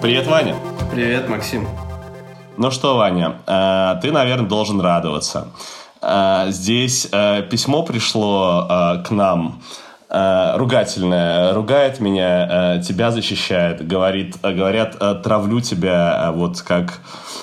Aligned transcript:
Привет, 0.00 0.28
Ваня. 0.28 0.54
Привет, 0.92 1.28
Максим. 1.28 1.66
Ну 2.56 2.70
что, 2.70 2.96
Ваня, 2.96 3.38
э, 3.48 3.96
ты, 4.00 4.12
наверное, 4.12 4.48
должен 4.48 4.80
радоваться. 4.80 5.48
Э, 6.00 6.46
здесь 6.50 7.08
э, 7.10 7.42
письмо 7.42 7.82
пришло 7.82 9.02
к 9.04 9.10
нам 9.10 9.60
ругательное, 10.10 11.52
ругает 11.52 12.00
меня, 12.00 12.80
тебя 12.80 13.10
защищает, 13.10 13.86
говорит, 13.86 14.36
говорят, 14.40 15.22
травлю 15.22 15.60
тебя, 15.60 16.32
вот 16.32 16.62
как 16.62 17.00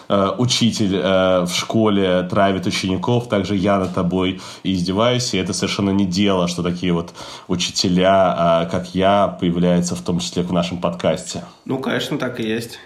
учитель 0.09 0.97
в 1.45 1.51
школе 1.53 2.23
травит 2.23 2.65
учеников, 2.67 3.29
также 3.29 3.55
я 3.55 3.79
над 3.79 3.93
тобой 3.93 4.41
издеваюсь, 4.63 5.33
и 5.33 5.37
это 5.37 5.53
совершенно 5.53 5.91
не 5.91 6.05
дело, 6.05 6.47
что 6.47 6.63
такие 6.63 6.93
вот 6.93 7.13
учителя, 7.47 8.67
как 8.71 8.93
я, 8.95 9.27
появляются 9.27 9.95
в 9.95 10.01
том 10.01 10.19
числе 10.19 10.43
в 10.43 10.51
нашем 10.53 10.79
подкасте. 10.79 11.43
Ну, 11.65 11.79
конечно, 11.79 12.17
так 12.17 12.39
и 12.39 12.43
есть 12.43 12.79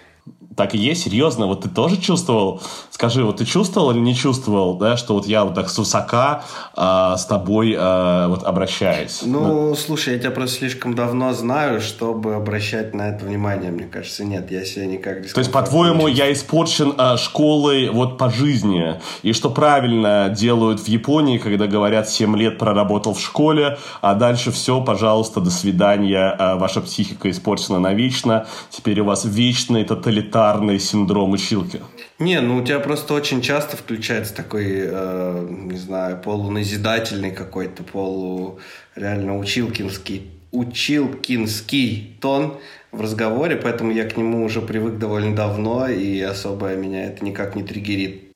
так 0.56 0.74
и 0.74 0.78
есть, 0.78 1.04
серьезно, 1.04 1.46
вот 1.46 1.62
ты 1.62 1.68
тоже 1.68 1.96
чувствовал, 1.96 2.60
скажи, 2.90 3.24
вот 3.24 3.36
ты 3.36 3.44
чувствовал 3.44 3.92
или 3.92 4.00
не 4.00 4.16
чувствовал, 4.16 4.74
да, 4.74 4.96
что 4.96 5.14
вот 5.14 5.26
я 5.26 5.44
вот 5.44 5.54
так 5.54 5.70
с 5.70 5.78
высока 5.78 6.42
э, 6.76 7.14
с 7.16 7.24
тобой 7.24 7.72
э, 7.72 8.26
вот 8.26 8.42
обращаюсь? 8.42 9.22
Ну, 9.24 9.70
да. 9.70 9.76
слушай, 9.76 10.14
я 10.14 10.18
тебя 10.18 10.32
просто 10.32 10.58
слишком 10.58 10.94
давно 10.94 11.32
знаю, 11.34 11.80
чтобы 11.80 12.34
обращать 12.34 12.94
на 12.94 13.10
это 13.10 13.24
внимание, 13.24 13.70
мне 13.70 13.84
кажется, 13.84 14.24
нет, 14.24 14.50
я 14.50 14.64
себя 14.64 14.86
никак 14.86 15.20
не 15.20 15.28
То 15.28 15.38
есть, 15.38 15.52
по-твоему, 15.52 16.08
я 16.08 16.32
испорчен 16.32 16.94
э, 16.98 17.16
школой 17.16 17.88
вот 17.90 18.18
по 18.18 18.28
жизни, 18.28 19.00
и 19.22 19.32
что 19.32 19.50
правильно 19.50 20.34
делают 20.36 20.80
в 20.80 20.88
Японии, 20.88 21.38
когда 21.38 21.68
говорят, 21.68 22.08
7 22.08 22.36
лет 22.36 22.58
проработал 22.58 23.14
в 23.14 23.20
школе, 23.20 23.78
а 24.00 24.14
дальше 24.14 24.50
все, 24.50 24.82
пожалуйста, 24.82 25.40
до 25.40 25.50
свидания, 25.50 26.34
э, 26.36 26.56
ваша 26.56 26.80
психика 26.80 27.30
испорчена 27.30 27.78
навечно, 27.78 28.46
теперь 28.70 29.00
у 29.00 29.04
вас 29.04 29.24
вечный 29.24 29.84
тоталитарный 29.84 30.39
бинарный 30.40 30.80
синдром 30.80 31.32
училки? 31.32 31.80
Не, 32.18 32.40
ну 32.40 32.56
у 32.56 32.64
тебя 32.64 32.80
просто 32.80 33.14
очень 33.14 33.42
часто 33.42 33.76
включается 33.76 34.34
такой, 34.34 34.66
э, 34.68 35.46
не 35.48 35.78
знаю, 35.78 36.18
полуназидательный 36.18 37.30
какой-то, 37.30 37.82
полу 37.82 38.58
реально 38.96 39.38
училкинский, 39.38 40.30
училкинский 40.50 42.16
тон 42.20 42.58
в 42.92 43.00
разговоре, 43.02 43.56
поэтому 43.56 43.92
я 43.92 44.04
к 44.04 44.16
нему 44.16 44.44
уже 44.44 44.60
привык 44.62 44.98
довольно 44.98 45.36
давно, 45.36 45.88
и 45.88 46.20
особо 46.20 46.74
меня 46.74 47.04
это 47.06 47.24
никак 47.24 47.54
не 47.54 47.62
триггерит. 47.62 48.32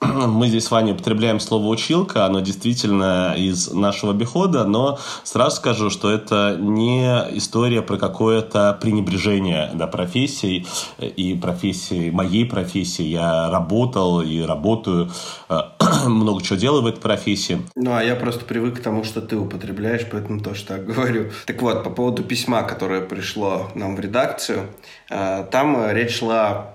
мы 0.00 0.46
здесь 0.46 0.66
с 0.66 0.70
вами 0.70 0.92
употребляем 0.92 1.40
слово 1.40 1.66
«училка», 1.66 2.24
оно 2.24 2.38
действительно 2.38 3.34
из 3.36 3.72
нашего 3.72 4.12
обихода, 4.12 4.64
но 4.64 4.98
сразу 5.24 5.56
скажу, 5.56 5.90
что 5.90 6.10
это 6.10 6.56
не 6.58 7.04
история 7.36 7.82
про 7.82 7.96
какое-то 7.96 8.78
пренебрежение 8.80 9.70
да, 9.74 9.88
профессией 9.88 10.68
и 10.98 11.34
профессией, 11.34 12.12
моей 12.12 12.44
профессии. 12.46 13.02
Я 13.02 13.50
работал 13.50 14.20
и 14.20 14.40
работаю, 14.40 15.10
э, 15.48 15.60
много 16.06 16.42
чего 16.42 16.56
делаю 16.56 16.82
в 16.82 16.86
этой 16.86 17.00
профессии. 17.00 17.66
Ну, 17.74 17.92
а 17.92 18.02
я 18.02 18.14
просто 18.14 18.44
привык 18.44 18.78
к 18.78 18.82
тому, 18.82 19.02
что 19.02 19.20
ты 19.20 19.36
употребляешь, 19.36 20.06
поэтому 20.08 20.40
тоже 20.40 20.64
так 20.64 20.86
говорю. 20.86 21.32
Так 21.46 21.60
вот, 21.60 21.82
по 21.82 21.90
поводу 21.90 22.22
письма, 22.22 22.62
которое 22.62 23.00
пришло 23.00 23.68
нам 23.74 23.96
в 23.96 24.00
редакцию, 24.00 24.68
э, 25.10 25.44
там 25.50 25.90
речь 25.90 26.18
шла 26.18 26.74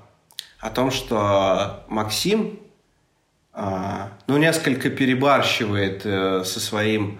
о 0.59 0.69
том, 0.69 0.91
что 0.91 1.83
Максим 1.88 2.59
ну, 3.55 4.37
несколько 4.37 4.89
перебарщивает 4.89 6.01
э, 6.05 6.43
со 6.43 6.59
своим 6.59 7.19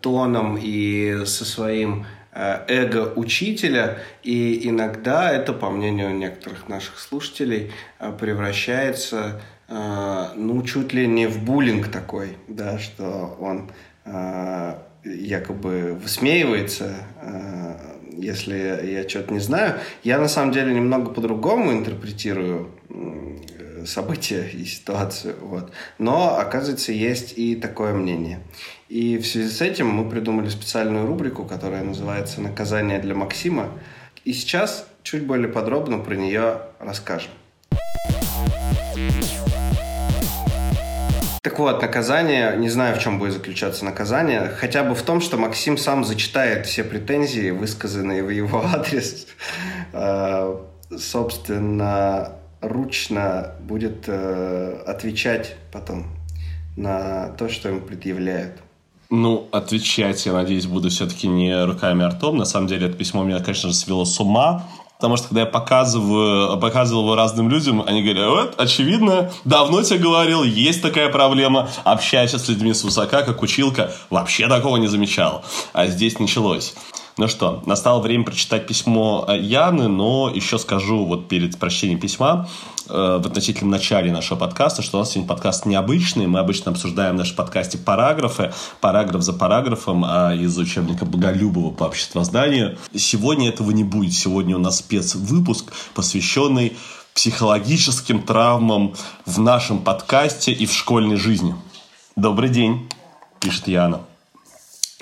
тоном 0.00 0.56
и 0.60 1.24
со 1.26 1.44
своим 1.44 2.06
э, 2.32 2.64
эго 2.68 3.12
учителя, 3.16 3.98
и 4.22 4.68
иногда 4.68 5.32
это, 5.32 5.52
по 5.52 5.70
мнению 5.70 6.14
некоторых 6.14 6.68
наших 6.68 7.00
слушателей, 7.00 7.72
э, 7.98 8.12
превращается, 8.12 9.40
ну, 9.66 10.62
чуть 10.62 10.92
ли 10.92 11.06
не 11.06 11.26
в 11.26 11.42
буллинг 11.42 11.88
такой, 11.88 12.36
да, 12.48 12.78
что 12.78 13.34
он 13.40 13.70
якобы 15.02 15.98
высмеивается, 16.00 16.96
если 18.12 18.92
я 18.92 19.08
что-то 19.08 19.32
не 19.32 19.40
знаю. 19.40 19.80
Я 20.02 20.18
на 20.18 20.28
самом 20.28 20.52
деле 20.52 20.74
немного 20.74 21.10
по-другому 21.10 21.72
интерпретирую 21.72 22.68
события 23.86 24.48
и 24.48 24.64
ситуацию. 24.64 25.36
Вот. 25.40 25.72
Но, 25.98 26.38
оказывается, 26.38 26.92
есть 26.92 27.36
и 27.36 27.56
такое 27.56 27.92
мнение. 27.92 28.40
И 28.88 29.18
в 29.18 29.26
связи 29.26 29.48
с 29.48 29.60
этим 29.60 29.88
мы 29.88 30.08
придумали 30.08 30.48
специальную 30.48 31.06
рубрику, 31.06 31.44
которая 31.44 31.82
называется 31.82 32.40
«Наказание 32.40 32.98
для 32.98 33.14
Максима». 33.14 33.70
И 34.24 34.32
сейчас 34.32 34.86
чуть 35.02 35.26
более 35.26 35.48
подробно 35.48 35.98
про 35.98 36.14
нее 36.14 36.60
расскажем. 36.78 37.30
Так 41.44 41.58
вот, 41.58 41.82
наказание, 41.82 42.56
не 42.56 42.70
знаю, 42.70 42.96
в 42.96 43.00
чем 43.00 43.18
будет 43.18 43.34
заключаться 43.34 43.84
наказание, 43.84 44.48
хотя 44.48 44.82
бы 44.82 44.94
в 44.94 45.02
том, 45.02 45.20
что 45.20 45.36
Максим 45.36 45.76
сам 45.76 46.02
зачитает 46.02 46.64
все 46.64 46.82
претензии, 46.84 47.50
высказанные 47.50 48.22
в 48.22 48.30
его 48.30 48.64
адрес. 48.74 49.26
А, 49.92 50.64
собственно, 50.98 52.32
ручно 52.68 53.52
будет 53.60 54.04
э, 54.06 54.82
отвечать 54.86 55.56
потом 55.72 56.06
на 56.76 57.28
то, 57.38 57.48
что 57.48 57.68
им 57.68 57.80
предъявляют. 57.80 58.58
Ну, 59.10 59.48
отвечать, 59.52 60.24
я 60.26 60.32
надеюсь, 60.32 60.66
буду 60.66 60.88
все-таки 60.88 61.28
не 61.28 61.64
руками, 61.64 62.04
а 62.04 62.08
ртом. 62.08 62.36
На 62.36 62.44
самом 62.44 62.66
деле, 62.66 62.88
это 62.88 62.96
письмо 62.96 63.22
меня, 63.22 63.38
конечно 63.40 63.68
же, 63.68 63.74
свело 63.74 64.04
с 64.04 64.18
ума. 64.18 64.64
Потому 64.96 65.16
что, 65.16 65.28
когда 65.28 65.40
я 65.40 65.46
показываю, 65.46 66.58
показывал 66.58 67.02
его 67.02 67.14
разным 67.14 67.50
людям, 67.50 67.82
они 67.86 68.02
говорят, 68.02 68.30
вот, 68.30 68.60
очевидно, 68.60 69.30
давно 69.44 69.82
тебе 69.82 69.98
говорил, 69.98 70.44
есть 70.44 70.82
такая 70.82 71.10
проблема. 71.10 71.68
Общаясь 71.82 72.30
с 72.30 72.48
людьми 72.48 72.72
с 72.72 72.84
высока, 72.84 73.22
как 73.22 73.42
училка, 73.42 73.92
вообще 74.08 74.48
такого 74.48 74.76
не 74.78 74.86
замечал. 74.86 75.44
А 75.72 75.88
здесь 75.88 76.18
началось. 76.18 76.74
Ну 77.16 77.28
что, 77.28 77.62
настало 77.64 78.00
время 78.00 78.24
прочитать 78.24 78.66
письмо 78.66 79.24
э, 79.28 79.38
Яны, 79.38 79.86
но 79.86 80.28
еще 80.34 80.58
скажу 80.58 81.04
вот 81.04 81.28
перед 81.28 81.56
прочтением 81.56 82.00
письма 82.00 82.48
э, 82.88 83.20
в 83.22 83.26
относительном 83.26 83.70
начале 83.70 84.10
нашего 84.10 84.36
подкаста, 84.36 84.82
что 84.82 84.96
у 84.96 85.00
нас 85.00 85.12
сегодня 85.12 85.28
подкаст 85.28 85.64
необычный. 85.64 86.26
Мы 86.26 86.40
обычно 86.40 86.72
обсуждаем 86.72 87.14
в 87.14 87.18
нашем 87.18 87.36
подкасте 87.36 87.78
параграфы, 87.78 88.52
параграф 88.80 89.22
за 89.22 89.32
параграфом 89.32 90.04
а 90.04 90.34
из 90.34 90.58
учебника 90.58 91.04
Боголюбова 91.04 91.70
по 91.70 91.84
обществознанию. 91.84 92.78
Сегодня 92.96 93.48
этого 93.48 93.70
не 93.70 93.84
будет. 93.84 94.12
Сегодня 94.12 94.56
у 94.56 94.60
нас 94.60 94.78
спецвыпуск, 94.78 95.72
посвященный 95.94 96.76
психологическим 97.14 98.22
травмам 98.22 98.94
в 99.24 99.38
нашем 99.38 99.78
подкасте 99.78 100.50
и 100.50 100.66
в 100.66 100.72
школьной 100.72 101.16
жизни. 101.16 101.54
Добрый 102.16 102.48
день, 102.48 102.88
пишет 103.38 103.68
Яна. 103.68 104.00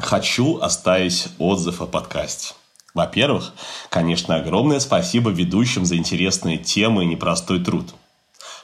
Хочу 0.03 0.59
оставить 0.59 1.29
отзыв 1.39 1.81
о 1.81 1.87
подкасте. 1.87 2.55
Во-первых, 2.93 3.53
конечно, 3.89 4.35
огромное 4.35 4.81
спасибо 4.81 5.31
ведущим 5.31 5.87
за 5.87 5.97
интересные 5.97 6.59
темы 6.59 7.05
и 7.05 7.07
непростой 7.07 7.63
труд. 7.65 7.95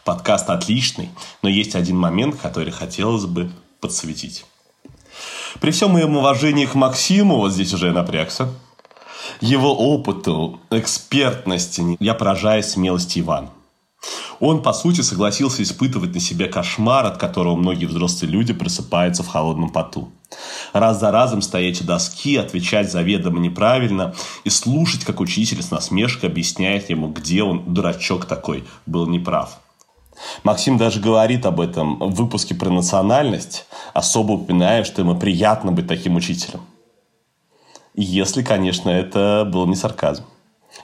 Подкаст 0.05 0.51
отличный, 0.51 1.11
но 1.43 1.49
есть 1.49 1.77
один 1.77 1.97
момент, 1.97 2.37
который 2.37 2.73
хотелось 2.73 3.25
бы 3.25 3.53
подсветить. 3.81 4.47
При 5.61 5.71
всем 5.71 5.93
моем 5.93 6.17
уважении 6.17 6.67
к 6.67 6.75
Максиму, 6.75 7.37
вот 7.37 7.53
здесь 7.53 7.73
уже 7.73 7.87
я 7.87 7.93
напрягся, 7.93 8.53
его 9.41 9.73
опыту, 9.73 10.61
экспертности, 10.71 11.97
я 12.01 12.15
поражаюсь 12.15 12.67
смелости 12.67 13.21
Ивана. 13.21 13.51
Он, 14.41 14.61
по 14.61 14.73
сути, 14.73 15.03
согласился 15.03 15.63
испытывать 15.63 16.15
на 16.15 16.21
себе 16.21 16.47
кошмар, 16.47 17.07
от 17.07 17.17
которого 17.17 17.55
многие 17.55 17.87
взрослые 17.87 18.31
люди 18.31 18.53
просыпаются 18.53 19.23
в 19.23 19.29
холодном 19.29 19.71
поту. 19.71 20.11
Раз 20.73 21.01
за 21.01 21.11
разом 21.11 21.41
стоять 21.41 21.81
у 21.81 21.85
доски, 21.85 22.37
отвечать 22.37 22.91
заведомо 22.91 23.39
неправильно 23.39 24.15
и 24.45 24.51
слушать, 24.51 25.05
как 25.05 25.21
учитель 25.21 25.63
с 25.63 25.71
насмешкой 25.71 26.29
объясняет 26.29 26.91
ему, 26.91 27.09
где 27.09 27.43
он, 27.43 27.73
дурачок 27.73 28.27
такой, 28.27 28.65
был 28.87 29.07
неправ. 29.07 29.59
Максим 30.43 30.77
даже 30.77 31.01
говорит 31.01 31.47
об 31.47 31.61
этом 31.61 31.99
в 31.99 32.15
выпуске 32.15 32.55
про 32.55 32.71
национальность, 32.71 33.67
особо 33.95 34.33
упоминая, 34.33 34.85
что 34.85 35.03
ему 35.03 35.17
приятно 35.17 35.73
быть 35.73 35.87
таким 35.87 36.17
учителем. 36.17 36.61
Если, 37.95 38.43
конечно, 38.43 38.91
это 38.91 39.49
был 39.51 39.67
не 39.67 39.75
сарказм. 39.75 40.25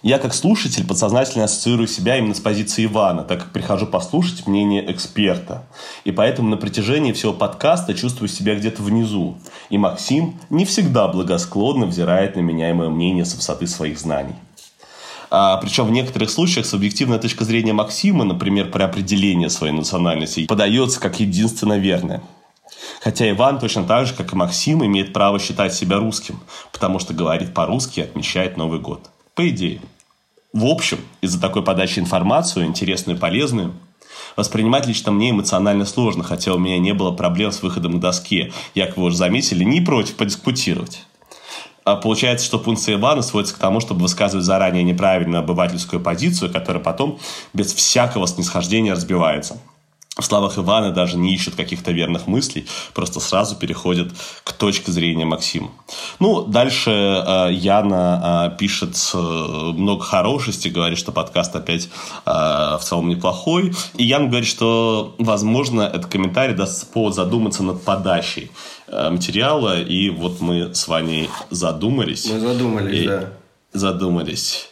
Я 0.03 0.19
как 0.19 0.35
слушатель 0.35 0.87
подсознательно 0.87 1.45
ассоциирую 1.45 1.89
себя 1.89 2.19
именно 2.19 2.35
с 2.35 2.41
позиции 2.41 2.85
Ивана, 2.85 3.23
так 3.23 3.41
как 3.41 3.53
прихожу 3.53 3.87
послушать 3.87 4.47
мнение 4.47 4.91
эксперта. 4.91 5.65
И 6.05 6.13
поэтому 6.13 6.51
на 6.51 6.57
протяжении 6.57 7.13
всего 7.13 7.33
подкаста 7.33 7.95
чувствую 7.95 8.29
себя 8.29 8.55
где-то 8.55 8.83
внизу. 8.83 9.39
И 9.71 9.79
Максим 9.79 10.39
не 10.51 10.65
всегда 10.65 11.09
благосклонно 11.09 11.87
взирает 11.87 12.37
на 12.37 12.41
меня 12.41 12.71
и 12.71 12.75
мое 12.75 12.91
мнение 12.91 13.25
с 13.25 13.35
высоты 13.35 13.67
своих 13.67 13.99
знаний. 13.99 14.35
А, 15.31 15.57
причем 15.57 15.87
в 15.87 15.91
некоторых 15.91 16.31
случаях 16.31 16.67
субъективная 16.67 17.19
точка 17.19 17.45
зрения 17.45 17.73
Максима, 17.73 18.25
например, 18.25 18.71
при 18.71 18.83
определении 18.83 19.49
своей 19.49 19.73
национальности, 19.73 20.47
подается 20.47 21.01
как 21.01 21.19
единственно 21.19 21.79
верная. 21.79 22.23
Хотя 23.01 23.29
Иван 23.31 23.59
точно 23.59 23.85
так 23.85 24.07
же, 24.07 24.15
как 24.15 24.33
и 24.33 24.37
Максим, 24.37 24.85
имеет 24.85 25.13
право 25.13 25.39
считать 25.39 25.75
себя 25.75 25.99
русским, 25.99 26.41
потому 26.73 26.99
что 26.99 27.15
говорит 27.15 27.53
по-русски 27.53 28.01
и 28.01 28.03
отмечает 28.05 28.57
Новый 28.57 28.81
год. 28.81 29.11
По 29.35 29.49
идее. 29.49 29.81
В 30.53 30.67
общем, 30.67 30.99
из-за 31.21 31.41
такой 31.41 31.63
подачи 31.63 31.99
информацию, 31.99 32.67
интересную 32.67 33.17
и 33.17 33.21
полезную, 33.21 33.75
Воспринимать 34.37 34.87
лично 34.87 35.13
мне 35.13 35.31
эмоционально 35.31 35.85
сложно, 35.85 36.25
хотя 36.25 36.55
у 36.55 36.59
меня 36.59 36.79
не 36.79 36.93
было 36.93 37.13
проблем 37.13 37.53
с 37.53 37.63
выходом 37.63 37.99
к 37.99 38.01
доске. 38.01 38.53
Я, 38.75 38.87
как 38.87 38.97
вы 38.97 39.05
уже 39.05 39.17
заметили, 39.17 39.63
не 39.63 39.81
против 39.81 40.17
подискутировать. 40.17 41.05
А 41.85 41.97
получается, 41.97 42.45
что 42.47 42.59
функция 42.59 42.97
Ивана 42.97 43.23
сводится 43.23 43.55
к 43.55 43.59
тому, 43.59 43.81
чтобы 43.81 44.03
высказывать 44.03 44.45
заранее 44.45 44.83
неправильную 44.83 45.41
обывательскую 45.41 46.01
позицию, 46.01 46.53
которая 46.53 46.83
потом 46.83 47.19
без 47.53 47.73
всякого 47.73 48.27
снисхождения 48.27 48.93
разбивается 48.93 49.61
в 50.17 50.23
словах 50.23 50.59
Ивана 50.59 50.93
даже 50.93 51.17
не 51.17 51.35
ищут 51.35 51.57
каких-то 51.57 51.91
верных 51.91 52.27
мыслей, 52.27 52.67
просто 52.93 53.19
сразу 53.19 53.57
переходят 53.57 54.13
к 54.45 54.53
точке 54.53 54.93
зрения 54.93 55.25
Максима. 55.25 55.71
Ну, 56.21 56.45
дальше 56.45 56.91
э, 56.91 57.49
Яна 57.53 58.51
э, 58.53 58.57
пишет 58.57 58.97
э, 59.13 59.17
много 59.17 60.05
хорошести, 60.05 60.69
говорит, 60.69 60.99
что 60.99 61.11
подкаст 61.11 61.57
опять 61.57 61.89
э, 62.27 62.31
в 62.31 62.81
целом 62.83 63.09
неплохой. 63.09 63.75
И 63.97 64.05
Ян 64.05 64.29
говорит, 64.29 64.49
что, 64.49 65.17
возможно, 65.19 65.83
этот 65.83 66.07
комментарий 66.07 66.55
даст 66.55 66.93
повод 66.93 67.15
задуматься 67.15 67.65
над 67.65 67.83
подачей 67.83 68.53
э, 68.87 69.11
материала. 69.11 69.81
И 69.81 70.11
вот 70.11 70.41
мы 70.41 70.75
с 70.75 70.87
Ваней 70.87 71.29
задумались. 71.51 72.31
Мы 72.31 72.39
задумались, 72.39 73.01
и 73.01 73.07
да. 73.07 73.31
Задумались 73.73 74.69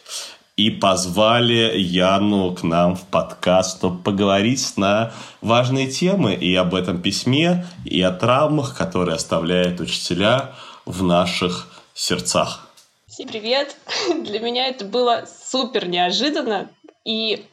и 0.55 0.69
позвали 0.69 1.77
Яну 1.77 2.53
к 2.53 2.63
нам 2.63 2.95
в 2.95 3.05
подкаст, 3.07 3.77
чтобы 3.77 4.03
поговорить 4.03 4.77
на 4.77 5.11
важные 5.41 5.89
темы 5.89 6.35
и 6.35 6.55
об 6.55 6.75
этом 6.75 7.01
письме, 7.01 7.65
и 7.85 8.01
о 8.01 8.11
травмах, 8.11 8.77
которые 8.77 9.15
оставляют 9.15 9.79
учителя 9.79 10.53
в 10.85 11.03
наших 11.03 11.67
сердцах. 11.95 12.67
Всем 13.07 13.27
привет! 13.27 13.75
Для 14.23 14.39
меня 14.39 14.67
это 14.67 14.85
было 14.85 15.25
супер 15.25 15.87
неожиданно, 15.87 16.69
и 17.03 17.47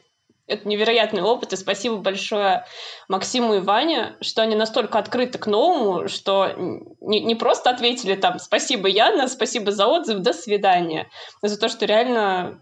это 0.45 0.67
невероятный 0.67 1.23
опыт, 1.23 1.53
и 1.53 1.57
спасибо 1.57 1.95
большое 1.95 2.65
Максиму 3.07 3.55
и 3.55 3.59
Ване, 3.61 4.15
что 4.21 4.43
они 4.43 4.55
настолько 4.55 4.99
открыты 4.99 5.39
к 5.39 5.47
новому, 5.47 6.07
что 6.07 6.51
не, 6.99 7.21
не 7.21 7.35
просто 7.35 7.71
ответили 7.71 8.15
там 8.15 8.37
«спасибо, 8.37 8.87
Яна, 8.87 9.27
спасибо 9.27 9.71
за 9.71 9.87
отзыв, 9.87 10.19
до 10.19 10.33
свидания», 10.33 11.09
за 11.41 11.57
то, 11.59 11.69
что 11.69 11.85
реально 11.85 12.59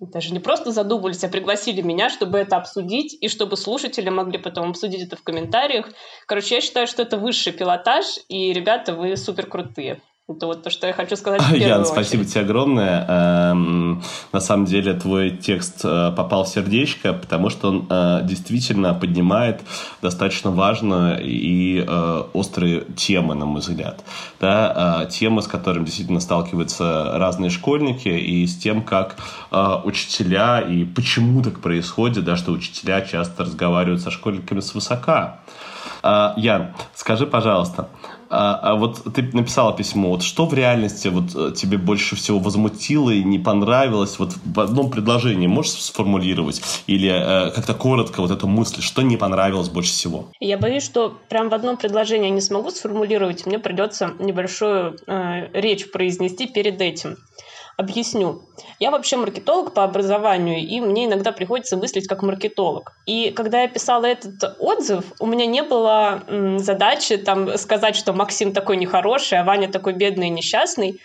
даже 0.00 0.32
не 0.32 0.40
просто 0.40 0.70
задумались, 0.72 1.24
а 1.24 1.28
пригласили 1.28 1.80
меня, 1.80 2.08
чтобы 2.08 2.38
это 2.38 2.56
обсудить, 2.56 3.16
и 3.20 3.28
чтобы 3.28 3.56
слушатели 3.56 4.08
могли 4.08 4.38
потом 4.38 4.70
обсудить 4.70 5.06
это 5.06 5.16
в 5.16 5.22
комментариях. 5.22 5.88
Короче, 6.26 6.56
я 6.56 6.60
считаю, 6.60 6.86
что 6.86 7.02
это 7.02 7.16
высший 7.16 7.52
пилотаж, 7.52 8.04
и, 8.28 8.52
ребята, 8.52 8.94
вы 8.94 9.16
супер 9.16 9.46
крутые. 9.46 10.00
Это 10.26 10.46
вот 10.46 10.62
то, 10.62 10.70
что 10.70 10.86
я 10.86 10.94
хочу 10.94 11.16
сказать. 11.16 11.42
Ян, 11.52 11.84
спасибо 11.84 12.24
тебе 12.24 12.40
огромное. 12.40 13.04
Эм, 13.06 14.02
на 14.32 14.40
самом 14.40 14.64
деле 14.64 14.94
твой 14.94 15.28
текст 15.28 15.84
э, 15.84 16.12
попал 16.16 16.44
в 16.44 16.48
сердечко, 16.48 17.12
потому 17.12 17.50
что 17.50 17.68
он 17.68 17.86
э, 17.90 18.20
действительно 18.22 18.94
поднимает 18.94 19.60
достаточно 20.00 20.50
важные 20.50 21.22
и 21.22 21.84
э, 21.86 22.22
острые 22.32 22.86
темы, 22.96 23.34
на 23.34 23.44
мой 23.44 23.60
взгляд. 23.60 24.02
Да, 24.40 25.06
темы, 25.10 25.42
с 25.42 25.46
которыми 25.46 25.84
действительно 25.84 26.20
сталкиваются 26.20 27.18
разные 27.18 27.50
школьники, 27.50 28.08
и 28.08 28.46
с 28.46 28.56
тем, 28.56 28.82
как 28.82 29.16
учителя, 29.84 30.60
и 30.60 30.84
почему 30.84 31.42
так 31.42 31.60
происходит, 31.60 32.24
да, 32.24 32.36
что 32.36 32.52
учителя 32.52 33.02
часто 33.02 33.44
разговаривают 33.44 34.00
со 34.00 34.10
школьниками 34.10 34.60
свысока. 34.60 35.40
Ян, 36.02 36.74
скажи, 36.94 37.26
пожалуйста, 37.26 37.88
а, 38.34 38.58
а 38.62 38.74
вот 38.74 39.02
ты 39.14 39.22
написала 39.32 39.72
письмо. 39.76 40.10
Вот 40.10 40.22
что 40.22 40.46
в 40.46 40.54
реальности 40.54 41.08
вот 41.08 41.34
э, 41.34 41.54
тебе 41.54 41.78
больше 41.78 42.16
всего 42.16 42.38
возмутило 42.38 43.10
и 43.10 43.22
не 43.22 43.38
понравилось? 43.38 44.18
Вот 44.18 44.32
в 44.44 44.60
одном 44.60 44.90
предложении 44.90 45.46
можешь 45.46 45.72
сформулировать 45.72 46.60
или 46.86 47.08
э, 47.08 47.50
как-то 47.52 47.74
коротко 47.74 48.20
вот 48.20 48.30
эту 48.30 48.46
мысль, 48.48 48.82
что 48.82 49.02
не 49.02 49.16
понравилось 49.16 49.68
больше 49.68 49.92
всего? 49.92 50.28
Я 50.40 50.58
боюсь, 50.58 50.82
что 50.82 51.16
прям 51.28 51.48
в 51.48 51.54
одном 51.54 51.76
предложении 51.76 52.30
не 52.30 52.40
смогу 52.40 52.70
сформулировать. 52.70 53.46
Мне 53.46 53.58
придется 53.58 54.12
небольшую 54.18 54.96
э, 55.06 55.48
речь 55.52 55.90
произнести 55.90 56.46
перед 56.46 56.80
этим. 56.80 57.16
Объясню. 57.76 58.42
Я 58.78 58.90
вообще 58.90 59.16
маркетолог 59.16 59.74
по 59.74 59.82
образованию, 59.82 60.58
и 60.58 60.80
мне 60.80 61.06
иногда 61.06 61.32
приходится 61.32 61.76
мыслить 61.76 62.06
как 62.06 62.22
маркетолог. 62.22 62.92
И 63.04 63.30
когда 63.32 63.62
я 63.62 63.68
писала 63.68 64.06
этот 64.06 64.56
отзыв, 64.60 65.04
у 65.18 65.26
меня 65.26 65.46
не 65.46 65.62
было 65.62 66.22
м, 66.28 66.58
задачи 66.60 67.16
там 67.16 67.58
сказать, 67.58 67.96
что 67.96 68.12
Максим 68.12 68.52
такой 68.52 68.76
нехороший, 68.76 69.38
а 69.38 69.44
Ваня 69.44 69.68
такой 69.70 69.94
бедный 69.94 70.28
и 70.28 70.30
несчастный. 70.30 71.00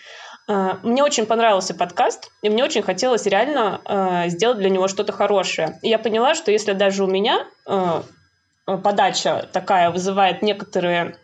Э, 0.48 0.76
мне 0.84 1.02
очень 1.02 1.26
понравился 1.26 1.74
подкаст, 1.74 2.30
и 2.42 2.48
мне 2.48 2.62
очень 2.62 2.82
хотелось 2.82 3.26
реально 3.26 3.80
э, 3.84 4.28
сделать 4.28 4.58
для 4.58 4.70
него 4.70 4.86
что-то 4.86 5.12
хорошее. 5.12 5.78
И 5.82 5.88
я 5.88 5.98
поняла, 5.98 6.34
что 6.34 6.52
если 6.52 6.72
даже 6.72 7.02
у 7.02 7.08
меня 7.08 7.46
э, 7.66 8.02
подача 8.66 9.48
такая 9.52 9.90
вызывает 9.90 10.42
некоторые 10.42 11.16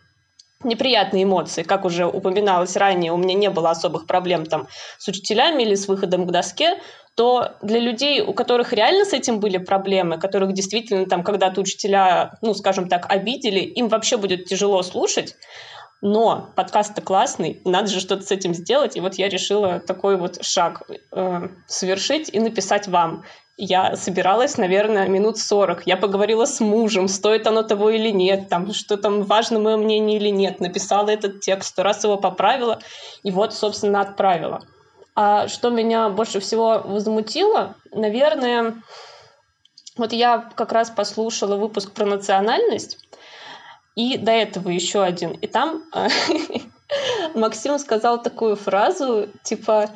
неприятные 0.64 1.24
эмоции. 1.24 1.62
Как 1.62 1.84
уже 1.84 2.06
упоминалось 2.06 2.76
ранее, 2.76 3.12
у 3.12 3.16
меня 3.16 3.34
не 3.34 3.50
было 3.50 3.70
особых 3.70 4.06
проблем 4.06 4.46
там 4.46 4.68
с 4.98 5.08
учителями 5.08 5.62
или 5.62 5.74
с 5.74 5.88
выходом 5.88 6.26
к 6.26 6.30
доске, 6.30 6.78
то 7.14 7.52
для 7.62 7.78
людей, 7.78 8.20
у 8.20 8.34
которых 8.34 8.72
реально 8.72 9.04
с 9.04 9.12
этим 9.12 9.40
были 9.40 9.56
проблемы, 9.56 10.18
которых 10.18 10.52
действительно 10.52 11.06
там 11.06 11.22
когда-то 11.22 11.60
учителя, 11.60 12.38
ну, 12.42 12.52
скажем 12.52 12.88
так, 12.88 13.10
обидели, 13.10 13.60
им 13.60 13.88
вообще 13.88 14.18
будет 14.18 14.44
тяжело 14.44 14.82
слушать, 14.82 15.34
но 16.02 16.50
подкаст-то 16.56 17.00
классный, 17.00 17.62
надо 17.64 17.88
же 17.88 18.00
что-то 18.00 18.22
с 18.22 18.30
этим 18.30 18.52
сделать, 18.54 18.96
и 18.96 19.00
вот 19.00 19.14
я 19.14 19.28
решила 19.28 19.80
такой 19.80 20.18
вот 20.18 20.44
шаг 20.44 20.82
э, 21.12 21.48
совершить 21.66 22.28
и 22.32 22.38
написать 22.38 22.86
вам. 22.86 23.24
Я 23.58 23.96
собиралась, 23.96 24.58
наверное, 24.58 25.08
минут 25.08 25.38
40. 25.38 25.86
Я 25.86 25.96
поговорила 25.96 26.44
с 26.44 26.60
мужем, 26.60 27.08
стоит 27.08 27.46
оно 27.46 27.62
того 27.62 27.88
или 27.88 28.10
нет, 28.10 28.50
там, 28.50 28.74
что 28.74 28.98
там 28.98 29.22
важно 29.22 29.58
мое 29.58 29.78
мнение 29.78 30.18
или 30.18 30.28
нет. 30.28 30.60
Написала 30.60 31.08
этот 31.08 31.40
текст, 31.40 31.70
сто 31.70 31.82
раз 31.82 32.04
его 32.04 32.18
поправила, 32.18 32.80
и 33.22 33.30
вот, 33.30 33.54
собственно, 33.54 34.02
отправила. 34.02 34.62
А 35.14 35.48
что 35.48 35.70
меня 35.70 36.10
больше 36.10 36.40
всего 36.40 36.82
возмутило, 36.84 37.76
наверное, 37.92 38.74
вот 39.96 40.12
я 40.12 40.50
как 40.54 40.72
раз 40.72 40.90
послушала 40.90 41.56
выпуск 41.56 41.92
про 41.92 42.04
национальность, 42.04 42.98
и 43.94 44.18
до 44.18 44.32
этого 44.32 44.68
еще 44.68 45.02
один. 45.02 45.30
И 45.30 45.46
там 45.46 45.84
Максим 47.34 47.78
сказал 47.78 48.22
такую 48.22 48.56
фразу, 48.56 49.28
типа, 49.42 49.88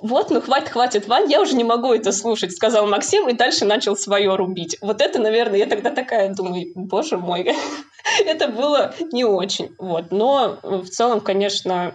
вот, 0.00 0.30
ну 0.30 0.40
хватит, 0.40 0.70
хватит, 0.70 1.08
Вань, 1.08 1.30
я 1.30 1.40
уже 1.40 1.54
не 1.54 1.64
могу 1.64 1.92
это 1.92 2.10
слушать, 2.12 2.52
сказал 2.52 2.86
Максим, 2.86 3.28
и 3.28 3.34
дальше 3.34 3.66
начал 3.66 3.96
свое 3.96 4.34
рубить. 4.34 4.78
Вот 4.80 5.02
это, 5.02 5.18
наверное, 5.18 5.58
я 5.58 5.66
тогда 5.66 5.90
такая 5.90 6.34
думаю, 6.34 6.72
боже 6.74 7.18
мой, 7.18 7.54
это 8.24 8.48
было 8.48 8.94
не 9.12 9.24
очень. 9.24 9.74
Вот. 9.78 10.10
Но 10.10 10.58
в 10.62 10.86
целом, 10.86 11.20
конечно, 11.20 11.94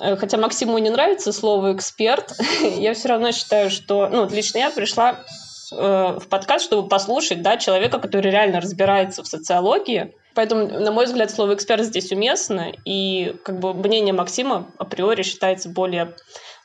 э, 0.00 0.16
хотя 0.16 0.38
Максиму 0.38 0.78
не 0.78 0.90
нравится 0.90 1.32
слово 1.32 1.74
«эксперт», 1.74 2.34
я 2.62 2.94
все 2.94 3.08
равно 3.08 3.32
считаю, 3.32 3.70
что, 3.70 4.08
ну, 4.08 4.28
лично 4.28 4.58
я 4.58 4.70
пришла 4.70 5.24
э, 5.72 5.76
в 5.76 6.28
подкаст, 6.28 6.66
чтобы 6.66 6.88
послушать, 6.88 7.42
да, 7.42 7.56
человека, 7.56 7.98
который 7.98 8.30
реально 8.30 8.60
разбирается 8.60 9.24
в 9.24 9.26
социологии, 9.26 10.14
Поэтому, 10.36 10.66
на 10.66 10.92
мой 10.92 11.06
взгляд, 11.06 11.30
слово 11.30 11.54
«эксперт» 11.54 11.82
здесь 11.82 12.12
уместно, 12.12 12.70
и 12.84 13.34
как 13.42 13.58
бы 13.58 13.72
мнение 13.72 14.12
Максима 14.12 14.70
априори 14.76 15.22
считается 15.22 15.70
более 15.70 16.14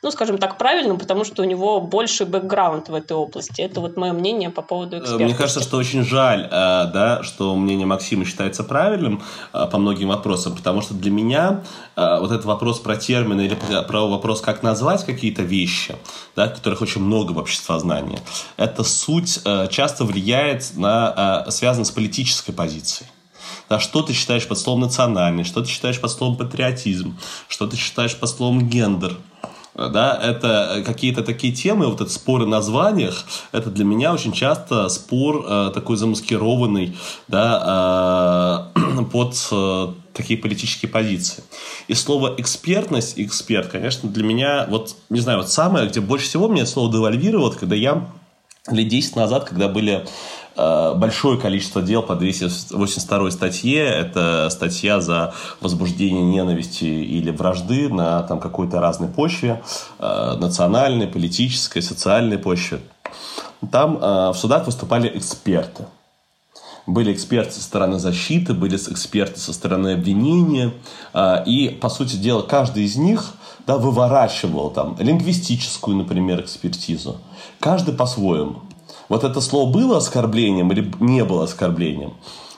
ну, 0.02 0.10
скажем 0.10 0.38
так, 0.38 0.58
правильным, 0.58 0.98
потому 0.98 1.24
что 1.24 1.42
у 1.42 1.44
него 1.44 1.80
больше 1.80 2.26
бэкграунд 2.26 2.88
в 2.88 2.94
этой 2.94 3.16
области. 3.16 3.60
Это 3.60 3.80
вот 3.80 3.96
мое 3.96 4.12
мнение 4.12 4.50
по 4.50 4.60
поводу 4.60 4.98
эксперта. 4.98 5.24
Мне 5.24 5.34
кажется, 5.34 5.62
что 5.62 5.76
очень 5.76 6.04
жаль, 6.04 6.42
э, 6.42 6.48
да, 6.50 7.22
что 7.22 7.54
мнение 7.54 7.86
Максима 7.86 8.24
считается 8.24 8.64
правильным 8.64 9.22
э, 9.52 9.66
по 9.70 9.78
многим 9.78 10.08
вопросам, 10.08 10.56
потому 10.56 10.82
что 10.82 10.94
для 10.94 11.12
меня 11.12 11.62
э, 11.94 12.18
вот 12.18 12.32
этот 12.32 12.44
вопрос 12.44 12.80
про 12.80 12.96
термины 12.96 13.42
или 13.42 13.56
про 13.86 14.08
вопрос, 14.08 14.40
как 14.40 14.64
назвать 14.64 15.06
какие-то 15.06 15.42
вещи, 15.42 15.94
да, 16.34 16.48
которых 16.48 16.82
очень 16.82 17.00
много 17.00 17.30
в 17.30 17.38
обществознании, 17.38 18.18
эта 18.56 18.82
суть 18.82 19.40
часто 19.70 20.04
влияет 20.04 20.76
на, 20.76 21.46
связана 21.50 21.84
с 21.84 21.90
политической 21.92 22.52
позицией. 22.52 23.08
Да, 23.68 23.78
что 23.78 24.02
ты 24.02 24.12
считаешь 24.12 24.46
под 24.48 24.58
словом 24.58 24.80
национальный, 24.80 25.44
что 25.44 25.62
ты 25.62 25.68
считаешь 25.68 26.00
под 26.00 26.10
словом 26.10 26.36
патриотизм, 26.36 27.16
что 27.48 27.66
ты 27.66 27.76
считаешь 27.76 28.16
под 28.16 28.28
словом 28.28 28.68
гендер 28.68 29.16
да, 29.74 30.18
это 30.22 30.82
какие-то 30.84 31.22
такие 31.22 31.52
темы, 31.52 31.86
вот 31.86 32.00
этот 32.00 32.12
спор 32.12 32.42
о 32.42 32.46
названиях, 32.46 33.24
это 33.52 33.70
для 33.70 33.84
меня 33.84 34.12
очень 34.12 34.32
часто 34.32 34.88
спор 34.88 35.44
э, 35.48 35.70
такой 35.72 35.96
замаскированный, 35.96 36.96
да, 37.28 38.70
э, 38.74 39.02
под 39.12 39.34
э, 39.50 39.88
такие 40.12 40.38
политические 40.38 40.90
позиции. 40.90 41.42
И 41.88 41.94
слово 41.94 42.34
экспертность, 42.36 43.14
эксперт, 43.18 43.68
конечно, 43.68 44.10
для 44.10 44.24
меня, 44.24 44.66
вот, 44.68 44.96
не 45.08 45.20
знаю, 45.20 45.38
вот 45.38 45.48
самое, 45.48 45.88
где 45.88 46.00
больше 46.00 46.26
всего 46.26 46.48
мне 46.48 46.66
слово 46.66 46.92
девальвировало, 46.92 47.50
когда 47.50 47.74
я 47.74 48.08
лет 48.70 48.88
10 48.88 49.16
назад, 49.16 49.44
когда 49.44 49.68
были 49.68 49.92
э, 49.92 50.06
большое 50.56 51.38
количество 51.38 51.82
дел 51.82 52.02
по 52.02 52.14
282 52.14 53.30
статье. 53.30 53.84
Это 53.84 54.48
статья 54.50 55.00
за 55.00 55.34
возбуждение 55.60 56.22
ненависти 56.22 56.84
или 56.84 57.30
вражды 57.30 57.88
на 57.88 58.22
там, 58.22 58.40
какой-то 58.40 58.80
разной 58.80 59.08
почве, 59.08 59.62
э, 59.98 60.36
национальной, 60.38 61.06
политической, 61.06 61.80
социальной 61.80 62.38
почве. 62.38 62.80
Там 63.70 63.98
в 63.98 64.34
судах 64.34 64.66
выступали 64.66 65.16
эксперты. 65.16 65.84
Были 66.86 67.12
эксперты 67.12 67.52
со 67.52 67.62
стороны 67.62 68.00
защиты, 68.00 68.54
были 68.54 68.76
эксперты 68.76 69.38
со 69.38 69.52
стороны 69.52 69.92
обвинения. 69.92 70.72
И, 71.46 71.78
по 71.80 71.88
сути 71.88 72.16
дела, 72.16 72.42
каждый 72.42 72.82
из 72.82 72.96
них 72.96 73.34
да, 73.66 73.78
выворачивал 73.78 74.70
там 74.70 74.96
лингвистическую, 74.98 75.96
например, 75.96 76.40
экспертизу. 76.40 77.18
Каждый 77.60 77.94
по-своему. 77.94 78.62
Вот 79.08 79.24
это 79.24 79.40
слово 79.40 79.70
было 79.70 79.98
оскорблением 79.98 80.72
или 80.72 80.90
не 81.00 81.24
было 81.24 81.44
оскорблением? 81.44 82.14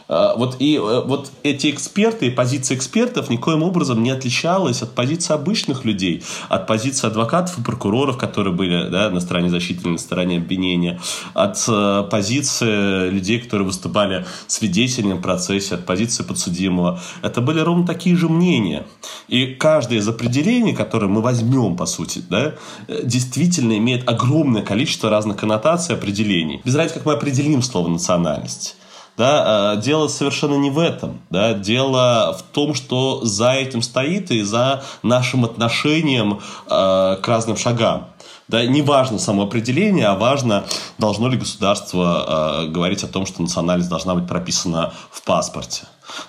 А, 0.08 0.36
вот, 0.36 0.56
и 0.58 0.76
э, 0.76 1.02
вот 1.06 1.30
эти 1.42 1.70
эксперты 1.70 2.30
позиция 2.30 2.76
экспертов 2.76 3.30
никоим 3.30 3.62
образом 3.62 4.02
не 4.02 4.10
отличалась 4.10 4.82
от 4.82 4.94
позиции 4.94 5.32
обычных 5.32 5.84
людей, 5.84 6.22
от 6.48 6.66
позиции 6.66 7.06
адвокатов 7.06 7.58
и 7.58 7.62
прокуроров, 7.62 8.18
которые 8.18 8.54
были 8.54 8.88
да, 8.90 9.10
на 9.10 9.20
стороне 9.20 9.48
защиты 9.48 9.88
на 9.88 9.98
стороне 9.98 10.38
обвинения, 10.38 11.00
от 11.32 11.62
э, 11.68 12.04
позиции 12.10 13.10
людей, 13.10 13.40
которые 13.40 13.66
выступали 13.66 14.26
свидетелями 14.46 15.14
в 15.14 15.20
процессе, 15.20 15.76
от 15.76 15.86
позиции 15.86 16.22
подсудимого. 16.22 17.00
Это 17.22 17.40
были 17.40 17.60
ровно 17.60 17.86
такие 17.86 18.16
же 18.16 18.28
мнения. 18.28 18.86
И 19.28 19.46
каждое 19.46 19.98
из 19.98 20.08
определений, 20.08 20.74
которое 20.74 21.06
мы 21.06 21.22
возьмем, 21.22 21.76
по 21.76 21.86
сути, 21.86 22.22
да, 22.28 22.54
э, 22.88 23.00
действительно 23.04 23.76
имеет 23.78 24.06
огромное 24.08 24.62
количество 24.62 25.08
разных 25.08 25.38
коннотаций 25.38 25.94
определений. 25.94 26.60
Без 26.64 26.74
разницы, 26.74 26.94
как 26.96 27.06
мы 27.06 27.14
определим 27.14 27.62
слово 27.62 27.88
«национальность». 27.88 28.76
Да, 29.16 29.74
э, 29.74 29.80
дело 29.80 30.08
совершенно 30.08 30.54
не 30.54 30.70
в 30.70 30.78
этом. 30.78 31.20
Да, 31.30 31.54
дело 31.54 32.36
в 32.38 32.42
том, 32.42 32.74
что 32.74 33.24
за 33.24 33.52
этим 33.52 33.82
стоит 33.82 34.30
и 34.30 34.42
за 34.42 34.82
нашим 35.02 35.44
отношением 35.44 36.40
э, 36.66 37.16
к 37.22 37.22
разным 37.26 37.56
шагам. 37.56 38.08
Да, 38.48 38.66
не 38.66 38.82
важно 38.82 39.18
самоопределение, 39.18 40.06
а 40.06 40.16
важно, 40.16 40.64
должно 40.98 41.28
ли 41.28 41.38
государство 41.38 42.64
э, 42.64 42.66
говорить 42.66 43.02
о 43.02 43.06
том, 43.06 43.24
что 43.24 43.40
национальность 43.40 43.88
должна 43.88 44.14
быть 44.14 44.26
прописана 44.26 44.92
в 45.10 45.22
паспорте. 45.22 45.84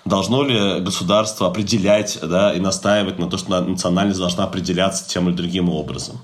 Должно 0.06 0.44
ли 0.44 0.80
государство 0.80 1.48
определять 1.48 2.20
да, 2.22 2.54
и 2.54 2.60
настаивать 2.60 3.20
на 3.20 3.30
то, 3.30 3.38
что 3.38 3.60
национальность 3.62 4.20
должна 4.20 4.46
определяться 4.46 5.08
тем 5.10 5.28
или 5.28 5.36
другим 5.36 5.70
образом. 5.70 6.22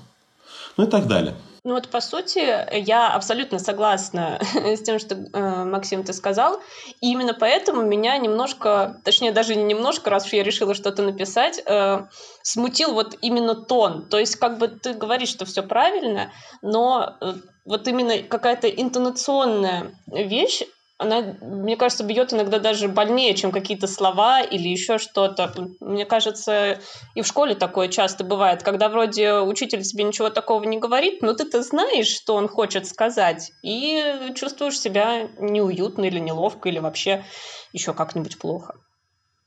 Ну 0.78 0.84
и 0.84 0.86
так 0.86 1.06
далее. 1.06 1.34
Ну 1.64 1.74
вот, 1.74 1.88
по 1.90 2.00
сути, 2.00 2.40
я 2.76 3.14
абсолютно 3.14 3.60
согласна 3.60 4.40
с 4.54 4.82
тем, 4.82 4.98
что 4.98 5.14
э, 5.14 5.64
Максим 5.64 6.02
ты 6.02 6.12
сказал. 6.12 6.60
И 7.00 7.12
именно 7.12 7.34
поэтому 7.34 7.82
меня 7.82 8.16
немножко, 8.18 9.00
точнее, 9.04 9.30
даже 9.30 9.54
не 9.54 9.62
немножко, 9.62 10.10
раз 10.10 10.26
уж 10.26 10.32
я 10.32 10.42
решила 10.42 10.74
что-то 10.74 11.02
написать, 11.02 11.62
э, 11.64 12.06
смутил 12.42 12.94
вот 12.94 13.16
именно 13.22 13.54
тон. 13.54 14.08
То 14.08 14.18
есть, 14.18 14.36
как 14.36 14.58
бы 14.58 14.66
ты 14.66 14.94
говоришь, 14.94 15.28
что 15.28 15.44
все 15.44 15.62
правильно, 15.62 16.32
но 16.62 17.16
э, 17.20 17.34
вот 17.64 17.86
именно 17.86 18.18
какая-то 18.24 18.68
интонационная 18.68 19.94
вещь, 20.08 20.62
она, 21.02 21.34
мне 21.40 21.76
кажется, 21.76 22.04
бьет 22.04 22.32
иногда 22.32 22.58
даже 22.58 22.88
больнее, 22.88 23.34
чем 23.34 23.50
какие-то 23.50 23.86
слова 23.86 24.40
или 24.40 24.68
еще 24.68 24.98
что-то. 24.98 25.52
Мне 25.80 26.06
кажется, 26.06 26.78
и 27.14 27.22
в 27.22 27.26
школе 27.26 27.54
такое 27.54 27.88
часто 27.88 28.24
бывает, 28.24 28.62
когда 28.62 28.88
вроде 28.88 29.34
учитель 29.34 29.82
тебе 29.82 30.04
ничего 30.04 30.30
такого 30.30 30.64
не 30.64 30.78
говорит, 30.78 31.22
но 31.22 31.34
ты-то 31.34 31.62
знаешь, 31.62 32.08
что 32.08 32.34
он 32.34 32.48
хочет 32.48 32.86
сказать, 32.86 33.50
и 33.62 34.32
чувствуешь 34.34 34.78
себя 34.78 35.28
неуютно 35.38 36.04
или 36.04 36.18
неловко, 36.18 36.68
или 36.68 36.78
вообще 36.78 37.24
еще 37.72 37.92
как-нибудь 37.92 38.38
плохо. 38.38 38.74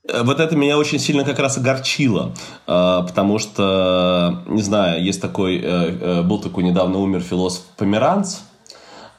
Э, 0.07 0.23
вот 0.23 0.39
это 0.39 0.55
меня 0.55 0.77
очень 0.77 0.99
сильно 0.99 1.23
как 1.23 1.39
раз 1.39 1.57
огорчило, 1.57 2.33
э, 2.67 3.01
потому 3.07 3.39
что, 3.39 4.43
не 4.47 4.61
знаю, 4.61 5.03
есть 5.03 5.21
такой, 5.21 5.59
э, 5.61 6.21
был 6.21 6.39
такой 6.39 6.63
недавно 6.63 6.99
умер 6.99 7.21
философ 7.21 7.63
Померанц, 7.77 8.39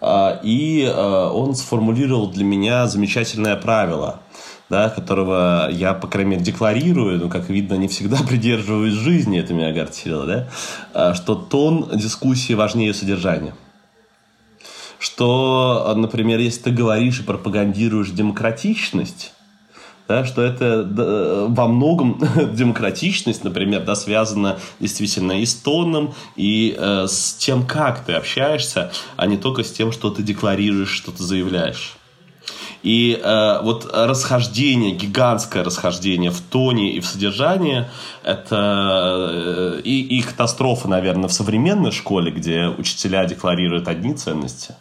и 0.01 0.91
а, 0.93 1.31
он 1.33 1.55
сформулировал 1.55 2.29
для 2.29 2.45
меня 2.45 2.87
замечательное 2.87 3.57
правило, 3.57 4.21
да, 4.69 4.91
которого 4.91 5.69
я, 5.71 5.95
по 5.95 6.07
крайней 6.07 6.33
мере, 6.33 6.45
декларирую, 6.45 7.19
но, 7.19 7.29
как 7.29 7.49
видно, 7.49 7.75
не 7.75 7.89
всегда 7.89 8.19
придерживаюсь 8.29 8.95
жизни, 8.95 9.39
это 9.39 9.55
меня 9.55 9.69
огорчило, 9.69 10.27
да, 10.27 10.49
а, 10.93 11.15
что 11.15 11.35
тон 11.35 11.91
дискуссии 11.95 12.53
важнее 12.53 12.93
содержания. 12.93 13.55
Что, 14.99 15.93
например, 15.97 16.41
если 16.41 16.63
ты 16.63 16.71
говоришь 16.71 17.21
и 17.21 17.23
пропагандируешь 17.23 18.11
демократичность, 18.11 19.35
да, 20.09 20.25
что 20.25 20.43
это 20.43 20.87
во 21.49 21.69
многом 21.69 22.21
демократичность, 22.55 23.45
например, 23.45 23.85
да, 23.85 23.95
связана 23.95 24.59
действительно 24.81 25.41
и 25.41 25.47
с 25.47 25.55
тоном, 25.55 26.15
и 26.37 26.77
э, 26.79 27.07
с 27.09 27.35
тем, 27.35 27.67
как 27.67 28.05
ты 28.05 28.13
общаешься, 28.13 28.93
а 29.17 29.27
не 29.27 29.37
только 29.37 29.65
с 29.65 29.73
тем, 29.73 29.93
что 29.93 30.11
ты 30.11 30.23
декларируешь, 30.23 30.91
что 30.91 31.13
ты 31.13 31.23
заявляешь. 31.23 31.96
И 32.83 33.21
э, 33.21 33.61
вот 33.63 33.91
расхождение, 33.93 34.93
гигантское 34.93 35.65
расхождение 35.65 36.31
в 36.31 36.41
тоне 36.41 36.93
и 36.93 37.01
в 37.01 37.07
содержании, 37.07 37.87
это 38.23 39.77
э, 39.77 39.81
и, 39.83 40.19
и 40.19 40.23
катастрофа, 40.23 40.89
наверное, 40.89 41.29
в 41.29 41.33
современной 41.33 41.91
школе, 41.91 42.31
где 42.31 42.69
учителя 42.69 43.25
декларируют 43.25 43.89
одни 43.89 44.15
ценности, 44.15 44.75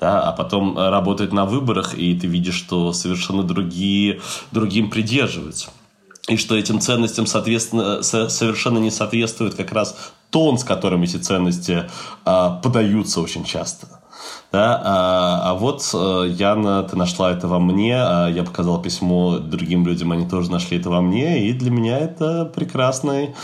да, 0.00 0.22
а 0.22 0.32
потом 0.32 0.76
работают 0.76 1.32
на 1.32 1.44
выборах, 1.44 1.94
и 1.94 2.18
ты 2.18 2.26
видишь, 2.26 2.56
что 2.56 2.92
совершенно 2.92 3.42
другие, 3.42 4.20
другим 4.50 4.90
придерживаются. 4.90 5.70
И 6.28 6.36
что 6.36 6.56
этим 6.56 6.80
ценностям, 6.80 7.26
соответственно, 7.26 8.02
совершенно 8.02 8.78
не 8.78 8.90
соответствует 8.90 9.54
как 9.54 9.72
раз 9.72 10.12
тон, 10.30 10.56
с 10.56 10.64
которым 10.64 11.02
эти 11.02 11.16
ценности 11.16 11.88
э, 12.24 12.48
подаются 12.62 13.20
очень 13.20 13.44
часто. 13.44 14.01
Да, 14.52 14.80
а, 14.84 15.50
а 15.50 15.54
вот 15.54 15.82
э, 15.94 16.26
Яна, 16.28 16.82
ты 16.82 16.96
нашла 16.96 17.32
это 17.32 17.48
во 17.48 17.58
мне, 17.58 17.96
а 17.96 18.28
я 18.28 18.44
показал 18.44 18.82
письмо 18.82 19.38
другим 19.38 19.86
людям, 19.86 20.12
они 20.12 20.28
тоже 20.28 20.50
нашли 20.50 20.78
это 20.78 20.90
во 20.90 21.00
мне, 21.00 21.48
и 21.48 21.52
для 21.52 21.70
меня 21.70 21.98
это 21.98 22.44
прекрасный 22.44 23.34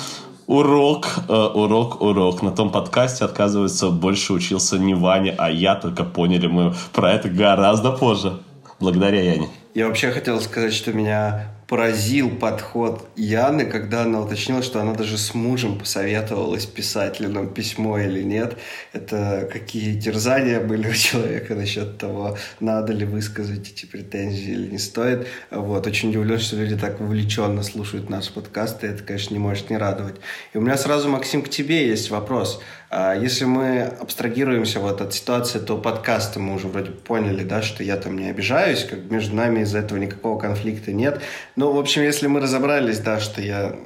урок, 0.46 1.08
э, 1.28 1.32
урок, 1.32 2.02
урок. 2.02 2.42
На 2.42 2.50
том 2.50 2.70
подкасте, 2.70 3.24
отказывается, 3.24 3.90
больше 3.90 4.32
учился 4.32 4.78
не 4.78 4.94
Ваня, 4.94 5.34
а 5.38 5.50
я, 5.50 5.76
только 5.76 6.04
поняли 6.04 6.46
мы 6.46 6.74
про 6.92 7.12
это 7.12 7.28
гораздо 7.28 7.92
позже. 7.92 8.38
Благодаря 8.80 9.22
Яне. 9.22 9.48
Я 9.74 9.88
вообще 9.88 10.10
хотел 10.10 10.40
сказать, 10.40 10.72
что 10.72 10.92
меня 10.92 11.57
поразил 11.68 12.30
подход 12.30 13.06
Яны, 13.14 13.66
когда 13.66 14.02
она 14.02 14.22
уточнила, 14.22 14.62
что 14.62 14.80
она 14.80 14.94
даже 14.94 15.18
с 15.18 15.34
мужем 15.34 15.78
посоветовалась, 15.78 16.64
писать 16.64 17.20
ли 17.20 17.28
нам 17.28 17.52
письмо 17.52 17.98
или 17.98 18.22
нет. 18.22 18.56
Это 18.94 19.46
какие 19.52 20.00
терзания 20.00 20.60
были 20.60 20.88
у 20.88 20.94
человека 20.94 21.54
насчет 21.54 21.98
того, 21.98 22.38
надо 22.58 22.94
ли 22.94 23.04
высказать 23.04 23.70
эти 23.70 23.84
претензии 23.84 24.52
или 24.52 24.70
не 24.70 24.78
стоит. 24.78 25.26
Вот. 25.50 25.86
Очень 25.86 26.08
удивлен, 26.08 26.38
что 26.38 26.56
люди 26.56 26.74
так 26.74 27.02
увлеченно 27.02 27.62
слушают 27.62 28.08
наш 28.08 28.30
подкаст, 28.30 28.82
и 28.82 28.86
это, 28.86 29.02
конечно, 29.02 29.34
не 29.34 29.40
может 29.40 29.68
не 29.68 29.76
радовать. 29.76 30.16
И 30.54 30.58
у 30.58 30.62
меня 30.62 30.78
сразу, 30.78 31.10
Максим, 31.10 31.42
к 31.42 31.50
тебе 31.50 31.86
есть 31.86 32.08
вопрос. 32.08 32.62
А 32.77 32.77
если 32.90 33.44
мы 33.44 33.82
абстрагируемся 33.82 34.80
вот 34.80 35.00
от 35.00 35.12
ситуации 35.12 35.58
то 35.58 35.76
подкаста, 35.76 36.40
мы 36.40 36.54
уже 36.54 36.68
вроде 36.68 36.90
поняли, 36.90 37.44
да, 37.44 37.60
что 37.60 37.82
я 37.82 37.96
там 37.96 38.16
не 38.18 38.30
обижаюсь, 38.30 38.84
как 38.84 39.10
между 39.10 39.36
нами 39.36 39.60
из-за 39.60 39.78
этого 39.78 39.98
никакого 39.98 40.38
конфликта 40.38 40.92
нет. 40.92 41.20
Ну, 41.56 41.72
в 41.72 41.78
общем, 41.78 42.02
если 42.02 42.28
мы 42.28 42.40
разобрались, 42.40 43.00
да, 43.00 43.20
что 43.20 43.42
я 43.42 43.76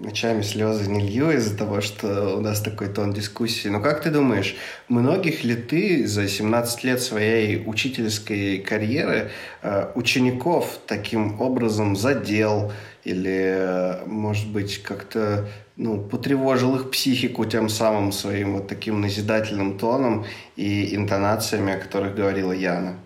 ночами 0.00 0.42
слезы 0.42 0.90
не 0.90 1.00
лью 1.00 1.30
из-за 1.30 1.56
того, 1.56 1.80
что 1.80 2.36
у 2.36 2.40
нас 2.40 2.60
такой 2.60 2.88
тон 2.88 3.12
дискуссии. 3.12 3.68
Но 3.68 3.80
как 3.80 4.02
ты 4.02 4.10
думаешь, 4.10 4.56
многих 4.88 5.44
ли 5.44 5.54
ты 5.54 6.06
за 6.06 6.28
17 6.28 6.84
лет 6.84 7.00
своей 7.02 7.62
учительской 7.64 8.58
карьеры 8.58 9.30
э, 9.62 9.90
учеников 9.94 10.78
таким 10.86 11.40
образом 11.40 11.96
задел 11.96 12.72
или, 13.04 13.54
э, 13.56 14.06
может 14.06 14.48
быть, 14.48 14.82
как-то 14.82 15.48
ну, 15.76 15.98
потревожил 15.98 16.76
их 16.76 16.90
психику 16.90 17.44
тем 17.44 17.68
самым 17.68 18.12
своим 18.12 18.54
вот 18.54 18.68
таким 18.68 19.00
назидательным 19.00 19.78
тоном 19.78 20.24
и 20.56 20.94
интонациями, 20.94 21.74
о 21.74 21.78
которых 21.78 22.14
говорила 22.14 22.52
Яна? 22.52 22.96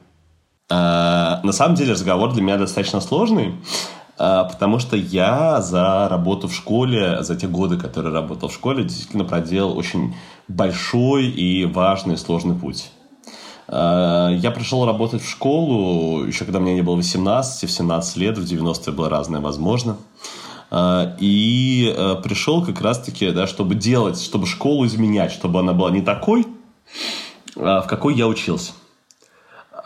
А, 0.71 1.41
на 1.45 1.53
самом 1.53 1.77
деле 1.77 1.93
разговор 1.93 2.33
для 2.33 2.43
меня 2.43 2.57
достаточно 2.57 3.01
сложный, 3.01 3.55
потому 4.17 4.79
что 4.79 4.97
я 4.97 5.61
за 5.61 6.09
работу 6.09 6.49
в 6.49 6.55
школе, 6.55 7.23
за 7.23 7.37
те 7.37 7.47
годы, 7.49 7.77
которые 7.77 8.13
работал 8.13 8.49
в 8.49 8.55
школе, 8.55 8.85
действительно 8.85 9.25
проделал 9.25 9.77
очень 9.77 10.15
большой 10.49 11.27
и 11.27 11.65
важный 11.65 12.17
сложный 12.17 12.55
путь. 12.55 12.91
А, 13.67 14.31
я 14.31 14.51
пришел 14.51 14.85
работать 14.85 15.23
в 15.23 15.29
школу 15.29 16.25
еще 16.25 16.45
когда 16.45 16.61
мне 16.61 16.75
не 16.75 16.83
было 16.83 16.97
18, 16.97 17.69
в 17.69 17.73
17 17.73 18.17
лет, 18.17 18.39
в 18.39 18.45
90-е 18.45 18.93
было 18.93 19.09
разное 19.09 19.41
возможно. 19.41 19.97
А, 20.71 21.17
и 21.19 21.93
э, 21.97 22.17
пришел 22.23 22.65
как 22.65 22.81
раз-таки, 22.81 23.31
да, 23.31 23.47
чтобы 23.47 23.75
делать, 23.75 24.21
чтобы 24.21 24.47
школу 24.47 24.87
изменять, 24.87 25.33
чтобы 25.33 25.61
она 25.61 25.73
была 25.73 25.91
не 25.91 26.03
такой, 26.03 26.47
в 27.55 27.87
какой 27.89 28.15
я 28.15 28.27
учился. 28.27 28.73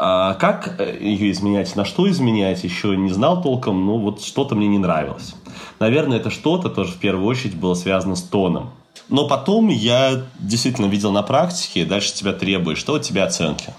А 0.00 0.34
как 0.34 0.80
ее 1.00 1.32
изменять, 1.32 1.74
на 1.74 1.84
что 1.84 2.08
изменять, 2.08 2.62
еще 2.62 2.96
не 2.96 3.10
знал 3.10 3.42
толком, 3.42 3.84
но 3.84 3.98
вот 3.98 4.22
что-то 4.22 4.54
мне 4.54 4.68
не 4.68 4.78
нравилось. 4.78 5.34
Наверное, 5.80 6.18
это 6.18 6.30
что-то 6.30 6.70
тоже 6.70 6.92
в 6.92 6.98
первую 6.98 7.26
очередь 7.26 7.56
было 7.56 7.74
связано 7.74 8.14
с 8.14 8.22
тоном. 8.22 8.70
Но 9.08 9.26
потом 9.26 9.68
я 9.68 10.22
действительно 10.38 10.86
видел 10.86 11.10
на 11.10 11.22
практике, 11.22 11.84
дальше 11.84 12.14
тебя 12.14 12.32
требует, 12.32 12.78
что 12.78 12.94
у 12.94 12.98
тебя 13.00 13.24
оценки. 13.24 13.74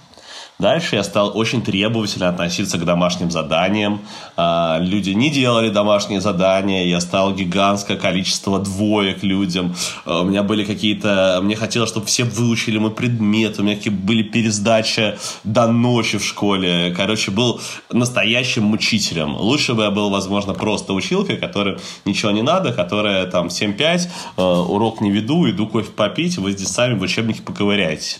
Дальше 0.59 0.97
я 0.97 1.03
стал 1.03 1.37
очень 1.37 1.61
требовательно 1.61 2.27
относиться 2.27 2.77
к 2.77 2.83
домашним 2.83 3.31
заданиям. 3.31 4.01
А, 4.35 4.77
люди 4.81 5.11
не 5.11 5.29
делали 5.29 5.69
домашние 5.69 6.19
задания, 6.19 6.85
я 6.85 6.99
стал 6.99 7.33
гигантское 7.33 7.95
количество 7.95 8.59
двоек 8.59 9.23
людям. 9.23 9.73
А, 10.05 10.19
у 10.19 10.25
меня 10.25 10.43
были 10.43 10.65
какие-то... 10.65 11.39
Мне 11.41 11.55
хотелось, 11.55 11.89
чтобы 11.89 12.07
все 12.07 12.25
выучили 12.25 12.77
мой 12.77 12.91
предмет. 12.91 13.57
У 13.57 13.63
меня 13.63 13.77
какие 13.77 13.93
были 13.93 14.21
пересдачи 14.21 15.17
до 15.45 15.65
ночи 15.67 16.17
в 16.17 16.25
школе. 16.25 16.93
Короче, 16.93 17.31
был 17.31 17.61
настоящим 17.89 18.65
мучителем. 18.65 19.37
Лучше 19.37 19.73
бы 19.75 19.83
я 19.83 19.91
был, 19.91 20.09
возможно, 20.09 20.53
просто 20.53 20.91
училкой, 20.91 21.37
которой 21.37 21.77
ничего 22.03 22.31
не 22.31 22.41
надо, 22.41 22.73
которая 22.73 23.25
там 23.27 23.47
7-5, 23.47 24.09
а, 24.35 24.61
урок 24.63 24.99
не 24.99 25.09
веду, 25.09 25.49
иду 25.49 25.67
кофе 25.67 25.91
попить, 25.91 26.37
вы 26.37 26.51
здесь 26.51 26.67
сами 26.67 26.95
в 26.95 27.01
учебнике 27.01 27.43
поковыряетесь 27.43 28.19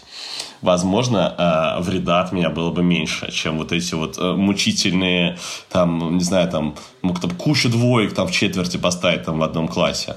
возможно, 0.62 1.34
э, 1.38 1.82
вреда 1.82 2.22
от 2.22 2.32
меня 2.32 2.50
было 2.50 2.72
бы 2.72 2.84
меньше, 2.84 3.32
чем 3.32 3.58
вот 3.58 3.72
эти 3.72 3.94
вот 3.96 4.18
э, 4.18 4.34
мучительные, 4.34 5.38
там, 5.70 6.18
не 6.18 6.24
знаю, 6.24 6.50
там, 6.50 6.76
мог 7.02 7.20
там 7.20 7.32
кучу 7.32 7.70
двоек 7.70 8.14
там 8.14 8.28
в 8.28 8.32
четверти 8.32 8.78
поставить 8.78 9.24
там 9.24 9.40
в 9.40 9.44
одном 9.44 9.68
классе. 9.68 10.16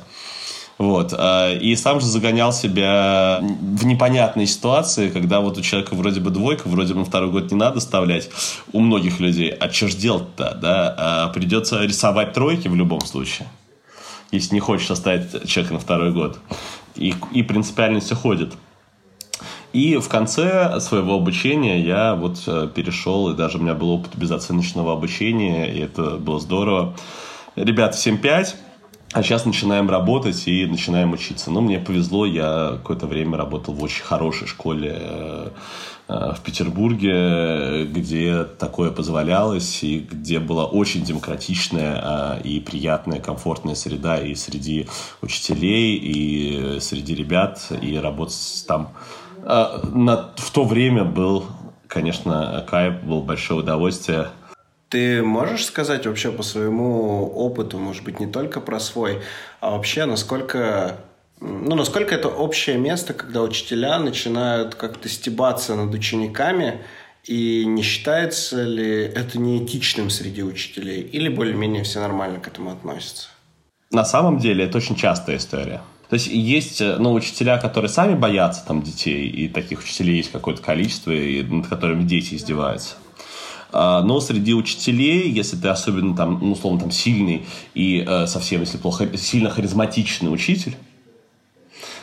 Вот. 0.78 1.14
Э, 1.16 1.56
и 1.58 1.76
сам 1.76 2.00
же 2.00 2.06
загонял 2.06 2.52
себя 2.52 3.38
в 3.40 3.84
непонятные 3.86 4.46
ситуации, 4.46 5.10
когда 5.10 5.40
вот 5.40 5.58
у 5.58 5.62
человека 5.62 5.94
вроде 5.94 6.20
бы 6.20 6.30
двойка, 6.30 6.68
вроде 6.68 6.94
бы 6.94 7.00
на 7.00 7.04
второй 7.04 7.30
год 7.30 7.50
не 7.50 7.56
надо 7.56 7.80
вставлять 7.80 8.30
у 8.72 8.80
многих 8.80 9.20
людей. 9.20 9.50
А 9.50 9.70
что 9.70 9.88
ж 9.88 9.94
делать-то, 9.94 10.58
да? 10.60 11.30
Придется 11.34 11.82
рисовать 11.82 12.32
тройки 12.32 12.68
в 12.68 12.74
любом 12.74 13.02
случае, 13.02 13.48
если 14.32 14.54
не 14.54 14.60
хочешь 14.60 14.90
оставить 14.90 15.48
человека 15.48 15.74
на 15.74 15.80
второй 15.80 16.12
год. 16.12 16.38
И, 16.96 17.14
и 17.32 17.42
принципиальность 17.42 18.10
уходит. 18.10 18.54
И 19.72 19.96
в 19.96 20.08
конце 20.08 20.80
своего 20.80 21.14
обучения 21.14 21.80
я 21.80 22.14
вот 22.14 22.42
э, 22.46 22.68
перешел, 22.74 23.30
и 23.30 23.36
даже 23.36 23.56
у 23.56 23.62
меня 23.62 23.74
был 23.74 23.90
опыт 23.90 24.14
безоценочного 24.16 24.92
обучения, 24.92 25.72
и 25.72 25.80
это 25.80 26.18
было 26.18 26.38
здорово. 26.38 26.94
Ребята, 27.56 27.96
7-5, 27.96 28.54
а 29.12 29.22
сейчас 29.22 29.46
начинаем 29.46 29.88
работать 29.88 30.46
и 30.46 30.66
начинаем 30.66 31.14
учиться. 31.14 31.50
Ну, 31.50 31.62
мне 31.62 31.78
повезло, 31.78 32.26
я 32.26 32.72
какое-то 32.82 33.06
время 33.06 33.38
работал 33.38 33.72
в 33.72 33.82
очень 33.82 34.04
хорошей 34.04 34.46
школе 34.46 34.94
э, 34.94 35.48
э, 36.08 36.32
в 36.36 36.40
Петербурге, 36.42 37.86
где 37.86 38.44
такое 38.44 38.90
позволялось, 38.90 39.82
и 39.82 40.00
где 40.00 40.38
была 40.38 40.66
очень 40.66 41.02
демократичная 41.02 42.40
и 42.44 42.60
приятная, 42.60 43.20
комфортная 43.20 43.74
среда 43.74 44.20
и 44.20 44.34
среди 44.34 44.86
учителей, 45.22 45.96
и 45.96 46.78
среди 46.80 47.14
ребят, 47.14 47.72
и 47.80 47.96
работать 47.96 48.64
там 48.68 48.92
а, 49.44 49.80
на, 49.92 50.32
в 50.36 50.50
то 50.50 50.64
время 50.64 51.04
был, 51.04 51.46
конечно, 51.88 52.64
кайф, 52.68 53.02
был 53.02 53.22
большое 53.22 53.60
удовольствие. 53.60 54.28
Ты 54.88 55.22
можешь 55.22 55.64
сказать 55.64 56.06
вообще 56.06 56.30
по 56.30 56.42
своему 56.42 57.26
опыту, 57.26 57.78
может 57.78 58.04
быть, 58.04 58.20
не 58.20 58.26
только 58.26 58.60
про 58.60 58.78
свой, 58.78 59.20
а 59.60 59.70
вообще 59.70 60.04
насколько 60.04 60.98
ну, 61.40 61.74
насколько 61.74 62.14
это 62.14 62.28
общее 62.28 62.78
место, 62.78 63.14
когда 63.14 63.42
учителя 63.42 63.98
начинают 63.98 64.76
как-то 64.76 65.08
стебаться 65.08 65.74
над 65.74 65.92
учениками, 65.92 66.82
и 67.24 67.64
не 67.66 67.82
считается 67.82 68.62
ли 68.62 69.02
это 69.02 69.38
неэтичным 69.38 70.10
среди 70.10 70.42
учителей? 70.42 71.00
Или 71.00 71.28
более-менее 71.28 71.82
все 71.82 72.00
нормально 72.00 72.38
к 72.38 72.46
этому 72.46 72.70
относятся? 72.70 73.28
На 73.90 74.04
самом 74.04 74.38
деле 74.38 74.64
это 74.64 74.78
очень 74.78 74.96
частая 74.96 75.36
история. 75.36 75.82
То 76.12 76.16
есть 76.16 76.26
есть 76.26 76.82
э, 76.82 76.98
ну, 76.98 77.14
учителя, 77.14 77.56
которые 77.56 77.88
сами 77.88 78.14
боятся 78.14 78.62
там 78.66 78.82
детей, 78.82 79.30
и 79.30 79.48
таких 79.48 79.80
учителей 79.80 80.18
есть 80.18 80.30
какое-то 80.30 80.60
количество, 80.60 81.10
и 81.10 81.42
над 81.42 81.68
которыми 81.68 82.02
дети 82.02 82.34
издеваются. 82.34 82.96
А, 83.72 84.02
но 84.02 84.20
среди 84.20 84.52
учителей, 84.52 85.30
если 85.30 85.56
ты 85.56 85.68
особенно 85.68 86.14
там, 86.14 86.38
ну, 86.42 86.52
условно, 86.52 86.80
там 86.80 86.90
сильный 86.90 87.46
и 87.72 88.04
э, 88.06 88.26
совсем, 88.26 88.60
если 88.60 88.76
плохо, 88.76 89.16
сильно 89.16 89.48
харизматичный 89.48 90.30
учитель, 90.30 90.76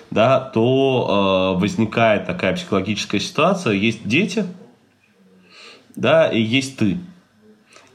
да, 0.09 0.39
то 0.39 1.53
э, 1.55 1.61
возникает 1.61 2.25
такая 2.25 2.55
психологическая 2.55 3.21
ситуация. 3.21 3.73
Есть 3.73 4.07
дети, 4.07 4.43
да, 5.95 6.27
и 6.29 6.41
есть 6.41 6.77
ты. 6.77 6.97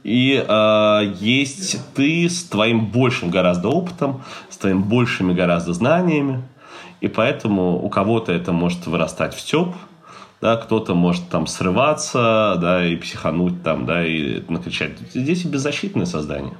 И 0.05 0.45
э, 0.47 1.15
есть 1.19 1.81
ты 1.95 2.29
с 2.29 2.45
твоим 2.45 2.87
большим 2.87 3.31
гораздо 3.31 3.69
опытом, 3.69 4.23
с 4.51 4.59
твоими 4.59 4.81
большими 4.81 5.33
гораздо 5.33 5.73
знаниями. 5.73 6.43
И 7.01 7.09
поэтому 7.09 7.83
у 7.83 7.89
кого-то 7.89 8.31
это 8.31 8.53
может 8.53 8.87
вырастать 8.87 9.35
в 9.35 9.41
степ, 9.41 9.69
да, 10.41 10.57
кто-то 10.57 10.95
может 10.95 11.29
там 11.31 11.47
срываться, 11.47 12.57
да, 12.61 12.87
и 12.87 12.97
психануть 12.97 13.63
там, 13.63 13.87
да, 13.87 14.07
и 14.07 14.43
накричать. 14.49 14.93
Дети 15.15 15.47
беззащитное 15.47 16.07
создание. 16.07 16.55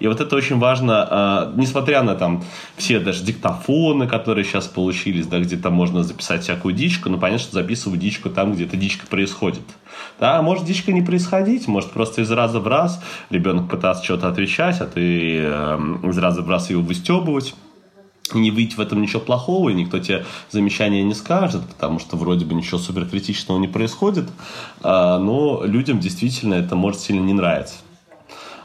И 0.00 0.06
вот 0.06 0.20
это 0.20 0.36
очень 0.36 0.58
важно, 0.58 1.52
э, 1.54 1.60
несмотря 1.60 2.02
на 2.02 2.14
там 2.14 2.44
все 2.76 2.98
даже 2.98 3.24
диктофоны, 3.24 4.06
которые 4.06 4.44
сейчас 4.44 4.66
получились, 4.66 5.26
да, 5.26 5.40
где 5.40 5.56
то 5.56 5.70
можно 5.70 6.02
записать 6.02 6.42
всякую 6.42 6.74
дичку, 6.74 7.08
но 7.08 7.18
понятно, 7.18 7.44
что 7.44 7.52
записывать 7.54 8.00
дичку 8.00 8.30
там, 8.30 8.52
где 8.52 8.64
эта 8.64 8.76
дичка 8.76 9.06
происходит. 9.06 9.62
Да, 10.18 10.42
может 10.42 10.64
дичка 10.64 10.92
не 10.92 11.02
происходить, 11.02 11.68
может 11.68 11.90
просто 11.90 12.22
из 12.22 12.30
раза 12.30 12.60
в 12.60 12.66
раз 12.66 13.02
ребенок 13.30 13.70
пытаться 13.70 14.04
что-то 14.04 14.28
отвечать, 14.28 14.80
а 14.80 14.86
ты 14.86 15.38
э, 15.38 15.78
из 16.04 16.18
раза 16.18 16.42
в 16.42 16.50
раз 16.50 16.70
его 16.70 16.82
выстебывать 16.82 17.54
не 18.32 18.50
выйти 18.50 18.74
в 18.76 18.80
этом 18.80 19.02
ничего 19.02 19.20
плохого, 19.20 19.68
и 19.68 19.74
никто 19.74 19.98
тебе 19.98 20.24
замечания 20.50 21.02
не 21.02 21.14
скажет, 21.14 21.62
потому 21.68 21.98
что 21.98 22.16
вроде 22.16 22.44
бы 22.44 22.54
ничего 22.54 22.78
суперкритичного 22.78 23.58
не 23.58 23.68
происходит, 23.68 24.30
а, 24.82 25.18
но 25.18 25.64
людям 25.64 26.00
действительно 26.00 26.54
это 26.54 26.74
может 26.74 27.00
сильно 27.00 27.22
не 27.22 27.34
нравиться. 27.34 27.74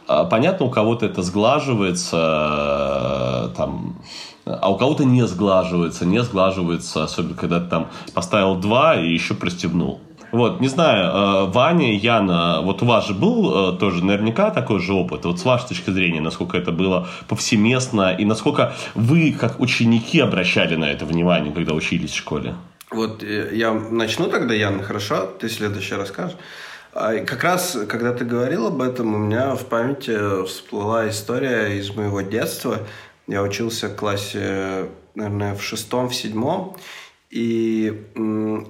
А, 0.10 0.26
понятно, 0.26 0.66
у 0.66 0.70
кого-то 0.72 1.06
это 1.06 1.22
сглаживается, 1.22 3.54
там, 3.56 4.02
а 4.44 4.72
у 4.72 4.76
кого-то 4.76 5.06
не 5.06 5.28
сглаживается, 5.28 6.04
не 6.04 6.24
сглаживается, 6.24 7.04
особенно 7.04 7.36
когда 7.36 7.60
ты 7.60 7.70
там 7.70 7.92
поставил 8.16 8.56
два 8.56 8.96
и 8.96 9.08
еще 9.08 9.36
пристегнул. 9.36 10.02
Вот, 10.32 10.62
не 10.62 10.68
знаю, 10.68 11.06
э, 11.06 11.46
Ваня, 11.52 11.96
Яна, 11.96 12.62
вот 12.64 12.82
у 12.82 12.86
вас 12.86 13.08
же 13.08 13.14
был 13.14 13.76
э, 13.76 13.78
тоже 13.78 14.04
наверняка 14.04 14.50
такой 14.50 14.80
же 14.80 14.94
опыт. 14.94 15.26
Вот 15.26 15.40
с 15.40 15.46
вашей 15.46 15.70
точки 15.70 15.92
зрения, 15.92 16.22
насколько 16.22 16.58
это 16.58 16.72
было 16.72 17.08
повсеместно 17.28 18.16
и 18.16 18.26
насколько 18.26 18.74
вы, 18.96 19.32
как 19.32 19.60
ученики, 19.60 20.20
обращали 20.20 20.76
на 20.76 20.86
это 20.86 21.06
внимание, 21.06 21.54
когда 21.54 21.76
учились 21.76 22.14
в 22.14 22.18
школе? 22.18 22.56
Вот 22.90 23.22
э, 23.22 23.52
я 23.54 23.74
начну 23.74 24.28
тогда, 24.28 24.56
Яна, 24.56 24.82
хорошо? 24.82 25.30
Ты 25.40 25.50
следующий 25.50 25.94
расскажешь. 25.94 26.36
А, 26.94 27.20
как 27.20 27.44
раз, 27.44 27.78
когда 27.88 28.14
ты 28.14 28.26
говорил 28.26 28.68
об 28.68 28.82
этом, 28.82 29.14
у 29.14 29.18
меня 29.18 29.56
в 29.56 29.66
памяти 29.66 30.46
всплыла 30.46 31.08
история 31.10 31.78
из 31.78 31.94
моего 31.94 32.22
детства. 32.22 32.80
Я 33.28 33.44
учился 33.44 33.90
в 33.90 33.96
классе, 33.96 34.88
наверное, 35.14 35.54
в 35.56 35.62
шестом, 35.62 36.10
в 36.10 36.16
седьмом. 36.16 36.78
И 37.30 37.94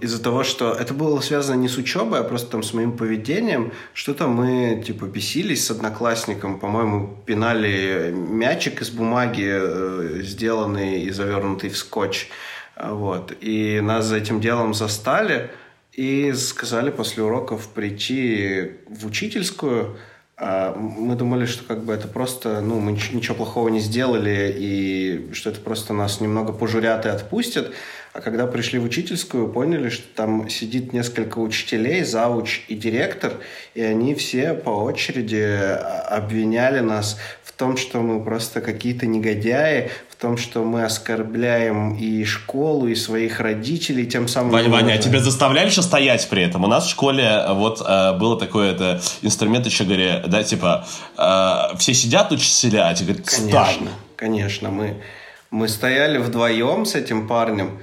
из-за 0.02 0.22
того, 0.22 0.44
что 0.44 0.74
это 0.74 0.94
было 0.94 1.22
связано 1.22 1.56
не 1.56 1.70
с 1.70 1.78
учебой, 1.78 2.20
а 2.20 2.24
просто 2.24 2.52
там 2.52 2.62
с 2.62 2.74
моим 2.74 2.98
поведением, 2.98 3.72
что-то 3.94 4.28
мы 4.28 4.84
типа 4.86 5.06
бесились 5.06 5.66
с 5.66 5.72
одноклассником, 5.72 6.60
по-моему, 6.60 7.18
пинали 7.26 8.14
мячик 8.14 8.82
из 8.82 8.90
бумаги, 8.90 9.48
э, 9.50 10.20
сделанный 10.24 11.04
и 11.04 11.12
завернутый 11.12 11.70
в 11.70 11.78
скотч. 11.78 12.28
Вот. 12.76 13.34
И 13.40 13.80
нас 13.80 14.08
за 14.08 14.18
этим 14.18 14.42
делом 14.42 14.74
застали 14.74 15.52
и 15.94 16.32
сказали 16.34 16.90
после 16.90 17.24
уроков 17.24 17.70
прийти 17.70 18.72
в 18.88 19.06
учительскую. 19.06 19.98
А 20.38 20.74
мы 20.74 21.16
думали, 21.16 21.46
что 21.46 21.66
как 21.66 21.84
бы 21.84 21.94
это 21.94 22.08
просто, 22.08 22.62
ну, 22.62 22.80
мы 22.80 22.94
ничего 22.94 23.36
плохого 23.36 23.68
не 23.68 23.82
сделали, 23.82 24.56
и 24.58 25.30
что 25.34 25.50
это 25.50 25.60
просто 25.60 25.94
нас 25.94 26.22
немного 26.22 26.54
пожурят 26.54 27.06
и 27.06 27.10
отпустят. 27.10 27.74
А 28.12 28.22
когда 28.22 28.48
пришли 28.48 28.80
в 28.80 28.86
учительскую, 28.86 29.52
поняли, 29.52 29.90
что 29.90 30.08
там 30.16 30.50
сидит 30.50 30.94
несколько 30.94 31.40
учителей, 31.40 32.04
зауч 32.04 32.64
и 32.68 32.76
директор, 32.76 33.34
и 33.76 33.82
они 33.82 34.16
все 34.16 34.54
по 34.54 34.70
очереди 34.70 35.46
а, 35.46 36.08
обвиняли 36.10 36.80
нас 36.80 37.20
том, 37.60 37.76
что 37.76 38.00
мы 38.00 38.24
просто 38.24 38.62
какие-то 38.62 39.06
негодяи, 39.06 39.92
в 40.10 40.16
том, 40.16 40.38
что 40.38 40.64
мы 40.64 40.86
оскорбляем 40.86 41.94
и 41.94 42.24
школу, 42.24 42.88
и 42.88 42.96
своих 42.96 43.42
родителей, 43.42 44.06
тем 44.06 44.30
самым... 44.30 44.52
Ваня, 44.52 44.70
Ваня, 44.70 44.94
а 44.94 44.98
тебя 44.98 45.20
заставляли 45.20 45.68
еще 45.68 45.82
стоять 45.82 46.26
при 46.30 46.42
этом? 46.42 46.64
У 46.64 46.68
нас 46.68 46.86
в 46.86 46.90
школе 46.90 47.26
э, 47.26 47.54
вот 47.54 47.84
э, 47.86 48.18
было 48.18 48.40
такое 48.40 48.72
это 48.72 49.02
инструмент 49.22 49.66
еще 49.66 49.84
говоря, 49.84 50.24
да, 50.26 50.42
типа, 50.42 50.88
э, 51.18 51.78
все 51.78 51.94
сидят 51.94 52.32
учителя, 52.32 52.88
а 52.88 52.94
тебе 52.94 53.16
говорят, 53.16 53.30
Конечно, 53.30 53.90
конечно, 54.16 54.70
мы, 54.70 55.04
мы 55.52 55.68
стояли 55.68 56.18
вдвоем 56.18 56.86
с 56.86 56.96
этим 56.96 57.28
парнем, 57.28 57.80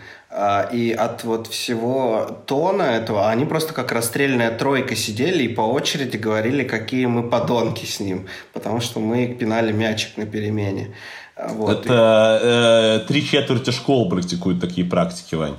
и 0.72 0.92
от 0.92 1.24
вот 1.24 1.46
всего 1.46 2.42
тона 2.46 2.82
этого 2.82 3.30
они 3.30 3.46
просто 3.46 3.72
как 3.72 3.92
расстрельная 3.92 4.50
тройка 4.50 4.94
сидели 4.94 5.44
и 5.44 5.48
по 5.48 5.62
очереди 5.62 6.18
говорили, 6.18 6.62
какие 6.62 7.06
мы 7.06 7.30
подонки 7.30 7.86
с 7.86 8.00
ним, 8.00 8.26
потому 8.52 8.80
что 8.80 9.00
мы 9.00 9.28
пинали 9.28 9.72
мячик 9.72 10.18
на 10.18 10.26
перемене. 10.26 10.94
Вот. 11.36 11.86
Это 11.86 12.40
э, 12.42 13.08
три 13.08 13.24
четверти 13.24 13.70
школ 13.70 14.08
практикуют 14.08 14.60
такие 14.60 14.86
практики, 14.86 15.34
Вань. 15.34 15.56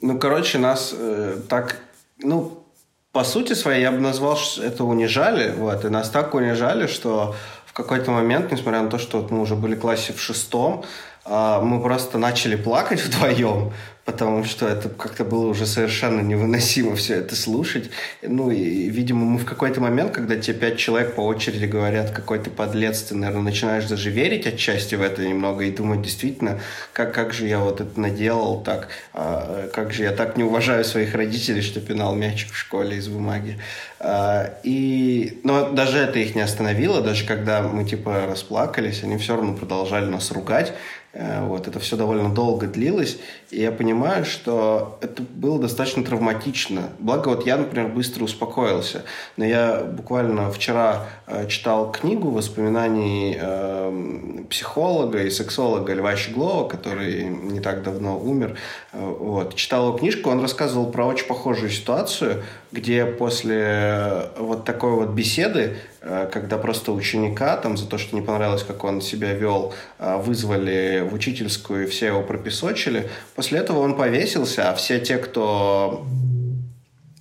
Ну, 0.00 0.18
короче, 0.18 0.58
нас 0.58 0.94
э, 0.96 1.38
так, 1.48 1.78
ну, 2.18 2.64
по 3.10 3.24
сути 3.24 3.54
своей 3.54 3.82
я 3.82 3.90
бы 3.90 3.98
назвал, 3.98 4.36
что 4.36 4.62
это 4.62 4.84
унижали, 4.84 5.52
вот, 5.56 5.84
и 5.84 5.88
нас 5.88 6.08
так 6.08 6.34
унижали, 6.34 6.86
что 6.86 7.34
в 7.66 7.72
какой-то 7.72 8.12
момент, 8.12 8.52
несмотря 8.52 8.82
на 8.82 8.90
то, 8.90 8.98
что 8.98 9.20
вот 9.20 9.30
мы 9.30 9.40
уже 9.40 9.56
были 9.56 9.74
в 9.74 9.80
классе 9.80 10.12
в 10.12 10.20
шестом, 10.20 10.84
э, 11.24 11.60
мы 11.60 11.82
просто 11.82 12.18
начали 12.18 12.54
плакать 12.54 13.00
вдвоем, 13.04 13.72
потому 14.04 14.42
что 14.44 14.66
это 14.66 14.88
как-то 14.88 15.24
было 15.24 15.46
уже 15.46 15.64
совершенно 15.64 16.20
невыносимо 16.20 16.96
все 16.96 17.14
это 17.14 17.36
слушать. 17.36 17.90
Ну 18.20 18.50
и, 18.50 18.88
видимо, 18.88 19.24
мы 19.24 19.38
в 19.38 19.44
какой-то 19.44 19.80
момент, 19.80 20.12
когда 20.12 20.36
тебе 20.36 20.58
пять 20.58 20.78
человек 20.78 21.14
по 21.14 21.20
очереди 21.20 21.66
говорят, 21.66 22.10
какой 22.10 22.40
ты 22.40 22.50
подлец, 22.50 23.02
ты, 23.02 23.14
наверное, 23.14 23.44
начинаешь 23.44 23.84
даже 23.84 24.10
верить 24.10 24.46
отчасти 24.46 24.96
в 24.96 25.02
это 25.02 25.24
немного 25.24 25.64
и 25.64 25.70
думать, 25.70 26.02
действительно, 26.02 26.60
как, 26.92 27.14
как 27.14 27.32
же 27.32 27.46
я 27.46 27.60
вот 27.60 27.80
это 27.80 28.00
наделал 28.00 28.62
так, 28.62 28.88
а, 29.12 29.68
как 29.72 29.92
же 29.92 30.02
я 30.02 30.10
так 30.10 30.36
не 30.36 30.42
уважаю 30.42 30.84
своих 30.84 31.14
родителей, 31.14 31.62
что 31.62 31.80
пинал 31.80 32.16
мячик 32.16 32.52
в 32.52 32.58
школе 32.58 32.96
из 32.96 33.06
бумаги. 33.06 33.58
А, 34.00 34.52
и, 34.64 35.40
но 35.44 35.70
даже 35.70 35.98
это 35.98 36.18
их 36.18 36.34
не 36.34 36.40
остановило, 36.40 37.02
даже 37.02 37.24
когда 37.24 37.62
мы 37.62 37.84
типа 37.84 38.26
расплакались, 38.26 39.04
они 39.04 39.16
все 39.18 39.36
равно 39.36 39.54
продолжали 39.54 40.06
нас 40.06 40.32
ругать, 40.32 40.72
Э, 41.12 41.44
вот, 41.44 41.68
это 41.68 41.78
все 41.78 41.96
довольно 41.96 42.30
долго 42.30 42.66
длилось, 42.66 43.18
и 43.52 43.60
я 43.60 43.70
понимаю, 43.70 44.24
что 44.24 44.98
это 45.02 45.22
было 45.22 45.60
достаточно 45.60 46.02
травматично. 46.02 46.88
Благо, 46.98 47.28
вот 47.28 47.44
я, 47.46 47.58
например, 47.58 47.88
быстро 47.88 48.24
успокоился. 48.24 49.02
Но 49.36 49.44
я 49.44 49.84
буквально 49.84 50.50
вчера 50.50 51.04
э, 51.26 51.46
читал 51.48 51.92
книгу 51.92 52.30
воспоминаний 52.30 53.36
э, 53.38 54.44
психолога 54.48 55.22
и 55.22 55.28
сексолога 55.28 55.92
Льва 55.92 56.16
Щеглова, 56.16 56.66
который 56.66 57.24
не 57.24 57.60
так 57.60 57.82
давно 57.82 58.18
умер. 58.18 58.56
Э, 58.94 58.98
вот. 58.98 59.54
Читал 59.54 59.88
его 59.88 59.98
книжку, 59.98 60.30
он 60.30 60.40
рассказывал 60.40 60.90
про 60.90 61.04
очень 61.04 61.26
похожую 61.26 61.68
ситуацию, 61.68 62.44
где 62.72 63.04
после 63.04 64.30
вот 64.38 64.64
такой 64.64 64.92
вот 64.92 65.10
беседы 65.10 65.76
Э, 66.04 66.28
когда 66.30 66.58
просто 66.58 66.92
ученика 66.92 67.56
там 67.56 67.76
за 67.76 67.86
то, 67.86 67.96
что 67.96 68.16
не 68.16 68.22
понравилось, 68.22 68.64
как 68.64 68.82
он 68.82 69.00
себя 69.00 69.32
вел, 69.34 69.72
э, 70.00 70.16
вызвали 70.16 71.06
в 71.08 71.14
учительскую 71.14 71.84
и 71.84 71.86
все 71.86 72.06
его 72.06 72.22
пропесочили. 72.22 73.08
После 73.42 73.58
этого 73.58 73.80
он 73.80 73.96
повесился, 73.96 74.70
а 74.70 74.74
все 74.76 75.00
те, 75.00 75.18
кто 75.18 76.06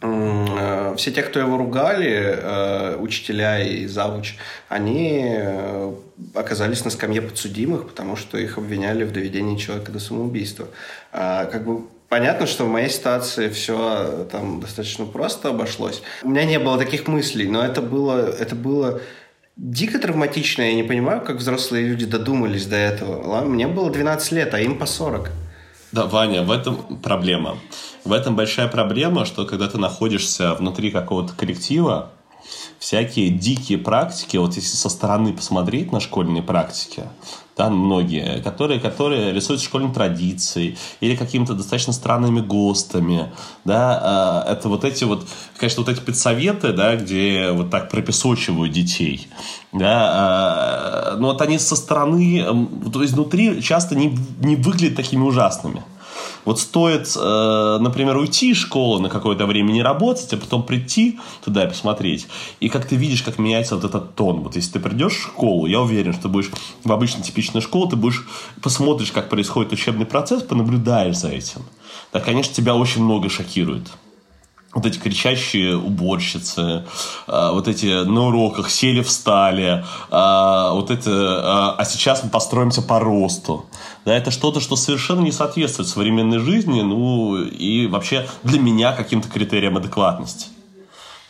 э, 0.03 0.93
все 0.95 1.11
те, 1.11 1.23
кто 1.23 1.39
его 1.39 1.57
ругали, 1.57 2.95
учителя 2.99 3.59
и 3.59 3.87
завуч, 3.87 4.35
они 4.69 5.35
оказались 6.35 6.85
на 6.85 6.91
скамье 6.91 7.23
подсудимых, 7.23 7.87
потому 7.87 8.15
что 8.15 8.37
их 8.37 8.59
обвиняли 8.59 9.03
в 9.03 9.11
доведении 9.11 9.57
человека 9.57 9.91
до 9.91 9.99
самоубийства. 9.99 10.67
А, 11.11 11.45
как 11.45 11.65
бы 11.65 11.87
Понятно, 12.07 12.45
что 12.45 12.65
в 12.65 12.69
моей 12.69 12.89
ситуации 12.89 13.49
все 13.49 14.27
там 14.31 14.59
достаточно 14.59 15.05
просто 15.05 15.49
обошлось. 15.49 16.03
У 16.21 16.29
меня 16.29 16.43
не 16.43 16.59
было 16.59 16.77
таких 16.77 17.07
мыслей, 17.07 17.47
но 17.47 17.63
это 17.63 17.81
было, 17.81 18.29
это 18.29 18.53
было 18.53 19.01
дико 19.55 19.97
травматично. 19.97 20.61
Я 20.61 20.75
не 20.75 20.83
понимаю, 20.83 21.21
как 21.21 21.37
взрослые 21.37 21.87
люди 21.87 22.05
додумались 22.05 22.67
до 22.67 22.75
этого. 22.75 23.41
Мне 23.45 23.65
было 23.67 23.89
12 23.89 24.31
лет, 24.33 24.53
а 24.53 24.59
им 24.59 24.77
по 24.77 24.85
40. 24.85 25.31
Да, 25.91 26.05
Ваня, 26.05 26.43
в 26.43 26.51
этом 26.51 26.97
проблема. 27.01 27.57
В 28.05 28.13
этом 28.13 28.35
большая 28.35 28.67
проблема, 28.67 29.25
что 29.25 29.45
когда 29.45 29.67
ты 29.67 29.77
находишься 29.77 30.53
внутри 30.55 30.89
какого-то 30.89 31.33
коллектива, 31.33 32.11
всякие 32.79 33.29
дикие 33.29 33.77
практики, 33.77 34.37
вот 34.37 34.55
если 34.55 34.75
со 34.75 34.89
стороны 34.89 35.33
посмотреть 35.33 35.91
на 35.91 35.99
школьные 35.99 36.43
практики, 36.43 37.03
да, 37.57 37.69
многие, 37.69 38.41
которые, 38.41 38.79
которые 38.79 39.33
рисуют 39.33 39.61
школьные 39.61 39.93
традиции 39.93 40.77
или 40.99 41.15
какими-то 41.15 41.53
достаточно 41.53 41.93
странными 41.93 42.39
ГОСТами, 42.39 43.31
да, 43.65 43.99
а, 44.01 44.51
это 44.51 44.69
вот 44.69 44.83
эти 44.83 45.03
вот, 45.03 45.27
конечно, 45.57 45.83
вот 45.83 45.91
эти 45.91 45.99
педсоветы, 45.99 46.73
да, 46.73 46.95
где 46.95 47.51
вот 47.51 47.69
так 47.69 47.89
пропесочивают 47.89 48.71
детей, 48.73 49.27
да, 49.73 50.09
а, 50.11 51.15
но 51.17 51.27
вот 51.27 51.41
они 51.41 51.59
со 51.59 51.75
стороны, 51.75 52.43
то 52.91 53.01
есть 53.01 53.13
внутри 53.13 53.61
часто 53.61 53.95
не, 53.95 54.17
не 54.39 54.55
выглядят 54.55 54.95
такими 54.95 55.21
ужасными. 55.21 55.83
Вот 56.45 56.59
стоит, 56.59 57.11
э, 57.15 57.77
например, 57.79 58.17
уйти 58.17 58.51
из 58.51 58.57
школы 58.57 59.01
на 59.01 59.09
какое-то 59.09 59.45
время 59.45 59.71
не 59.71 59.83
работать, 59.83 60.31
а 60.33 60.37
потом 60.37 60.63
прийти 60.63 61.19
туда 61.43 61.65
и 61.65 61.67
посмотреть. 61.67 62.27
И 62.59 62.69
как 62.69 62.87
ты 62.87 62.95
видишь, 62.95 63.23
как 63.23 63.39
меняется 63.39 63.75
вот 63.75 63.83
этот 63.83 64.15
тон. 64.15 64.41
Вот 64.41 64.55
если 64.55 64.73
ты 64.73 64.79
придешь 64.79 65.13
в 65.13 65.23
школу, 65.23 65.65
я 65.65 65.81
уверен, 65.81 66.13
что 66.13 66.29
будешь 66.29 66.51
в 66.83 66.91
обычной 66.91 67.23
типичной 67.23 67.61
школе, 67.61 67.89
ты 67.89 67.95
будешь 67.95 68.27
посмотришь, 68.61 69.11
как 69.11 69.29
происходит 69.29 69.71
учебный 69.71 70.05
процесс, 70.05 70.43
понаблюдаешь 70.43 71.17
за 71.17 71.29
этим. 71.29 71.61
Да, 72.13 72.19
конечно, 72.19 72.53
тебя 72.53 72.75
очень 72.75 73.03
много 73.03 73.29
шокирует 73.29 73.87
вот 74.73 74.85
эти 74.85 74.97
кричащие 74.97 75.75
уборщицы, 75.75 76.85
а, 77.27 77.51
вот 77.51 77.67
эти 77.67 78.03
на 78.03 78.27
уроках 78.27 78.69
сели, 78.69 79.01
встали, 79.01 79.83
а, 80.09 80.73
вот 80.73 80.91
это, 80.91 81.11
а, 81.11 81.75
а 81.77 81.85
сейчас 81.85 82.23
мы 82.23 82.29
построимся 82.29 82.81
по 82.81 82.99
росту. 82.99 83.65
Да, 84.05 84.15
это 84.15 84.31
что-то, 84.31 84.59
что 84.59 84.75
совершенно 84.75 85.21
не 85.21 85.31
соответствует 85.31 85.89
современной 85.89 86.39
жизни, 86.39 86.81
ну 86.81 87.37
и 87.37 87.87
вообще 87.87 88.27
для 88.43 88.59
меня 88.59 88.93
каким-то 88.93 89.29
критериям 89.29 89.77
адекватности. 89.77 90.47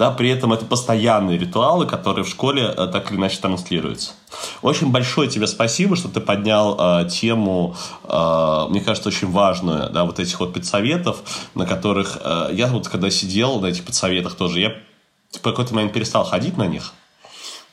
Да, 0.01 0.09
при 0.09 0.31
этом 0.31 0.51
это 0.51 0.65
постоянные 0.65 1.37
ритуалы, 1.37 1.85
которые 1.85 2.25
в 2.25 2.27
школе 2.27 2.73
э, 2.75 2.87
так 2.91 3.11
или 3.11 3.19
иначе 3.19 3.37
транслируются. 3.39 4.13
Очень 4.63 4.89
большое 4.89 5.29
тебе 5.29 5.45
спасибо, 5.45 5.95
что 5.95 6.09
ты 6.09 6.19
поднял 6.19 6.75
э, 7.03 7.07
тему, 7.07 7.75
э, 8.05 8.65
мне 8.71 8.81
кажется, 8.81 9.09
очень 9.09 9.29
важную, 9.29 9.91
да, 9.91 10.03
вот 10.05 10.17
этих 10.17 10.39
вот 10.39 10.55
педсоветов, 10.55 11.21
на 11.53 11.67
которых 11.67 12.17
э, 12.19 12.49
я 12.53 12.65
вот 12.69 12.87
когда 12.87 13.11
сидел 13.11 13.59
на 13.59 13.67
этих 13.67 13.85
педсоветах 13.85 14.33
тоже, 14.33 14.59
я 14.61 14.73
в 15.37 15.41
какой-то 15.41 15.75
момент 15.75 15.93
перестал 15.93 16.23
ходить 16.23 16.57
на 16.57 16.65
них, 16.65 16.93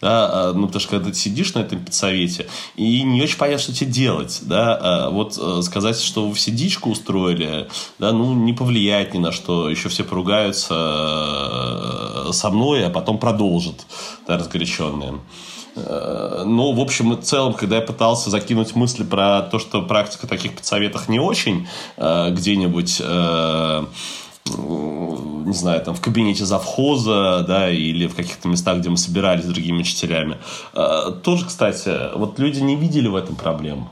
да, 0.00 0.30
а, 0.30 0.52
ну, 0.52 0.66
потому 0.66 0.80
что 0.80 0.90
когда 0.90 1.10
ты 1.10 1.16
сидишь 1.16 1.54
на 1.54 1.60
этом 1.60 1.84
педсовете, 1.84 2.46
и 2.76 3.02
не 3.02 3.22
очень 3.22 3.36
понятно, 3.36 3.62
что 3.62 3.74
тебе 3.74 3.90
делать, 3.90 4.40
да, 4.42 4.78
а 4.80 5.10
вот 5.10 5.38
э, 5.40 5.62
сказать, 5.62 6.00
что 6.00 6.28
вы 6.28 6.34
все 6.34 6.50
дичку 6.50 6.90
устроили, 6.90 7.68
да, 7.98 8.12
ну, 8.12 8.34
не 8.34 8.52
повлияет 8.52 9.14
ни 9.14 9.18
на 9.18 9.32
что, 9.32 9.68
еще 9.68 9.88
все 9.88 10.04
поругаются 10.04 10.74
э, 12.28 12.32
со 12.32 12.50
мной, 12.50 12.86
а 12.86 12.90
потом 12.90 13.18
продолжат, 13.18 13.86
да, 14.26 14.38
разгоряченные. 14.38 15.14
Э, 15.74 16.44
но, 16.46 16.72
в 16.72 16.80
общем 16.80 17.14
и 17.14 17.20
целом, 17.20 17.54
когда 17.54 17.76
я 17.76 17.82
пытался 17.82 18.30
закинуть 18.30 18.76
мысли 18.76 19.02
про 19.02 19.42
то, 19.42 19.58
что 19.58 19.82
практика 19.82 20.28
таких 20.28 20.54
подсоветах 20.54 21.08
не 21.08 21.18
очень, 21.18 21.66
где-нибудь 21.96 23.02
не 24.56 25.54
знаю, 25.54 25.82
там 25.82 25.94
в 25.94 26.00
кабинете 26.00 26.44
завхоза, 26.44 27.44
да, 27.46 27.70
или 27.70 28.06
в 28.06 28.14
каких-то 28.14 28.48
местах, 28.48 28.78
где 28.78 28.90
мы 28.90 28.96
собирались 28.96 29.44
с 29.44 29.48
другими 29.48 29.80
учителями. 29.80 30.38
А, 30.74 31.10
тоже, 31.10 31.46
кстати, 31.46 32.14
вот 32.14 32.38
люди 32.38 32.60
не 32.60 32.76
видели 32.76 33.08
в 33.08 33.16
этом 33.16 33.34
проблему. 33.34 33.90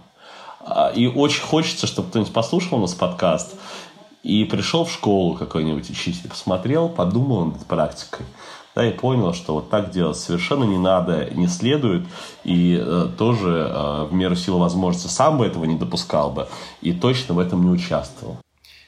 А, 0.61 0.90
и 0.95 1.07
очень 1.07 1.42
хочется, 1.42 1.87
чтобы 1.87 2.09
кто-нибудь 2.09 2.33
послушал 2.33 2.79
у 2.79 2.81
нас 2.83 2.95
подкаст 2.95 3.55
и 4.23 4.45
пришел 4.45 4.85
в 4.85 4.92
школу 4.92 5.35
какой-нибудь 5.35 5.88
учитель, 5.88 6.29
посмотрел, 6.29 6.88
подумал 6.88 7.47
над 7.47 7.64
практикой, 7.66 8.27
да, 8.75 8.87
и 8.87 8.92
понял, 8.92 9.33
что 9.33 9.55
вот 9.55 9.71
так 9.71 9.90
делать 9.90 10.19
совершенно 10.19 10.64
не 10.64 10.79
надо, 10.79 11.31
не 11.31 11.47
следует, 11.47 12.05
и 12.42 12.79
э, 12.79 13.09
тоже 13.16 13.71
э, 13.71 14.09
в 14.11 14.12
меру 14.12 14.35
силы 14.35 14.59
возможности 14.59 15.07
сам 15.07 15.38
бы 15.38 15.47
этого 15.47 15.64
не 15.64 15.79
допускал 15.79 16.31
бы, 16.31 16.49
и 16.83 16.92
точно 16.92 17.35
в 17.35 17.38
этом 17.38 17.64
не 17.64 17.71
участвовал. 17.71 18.37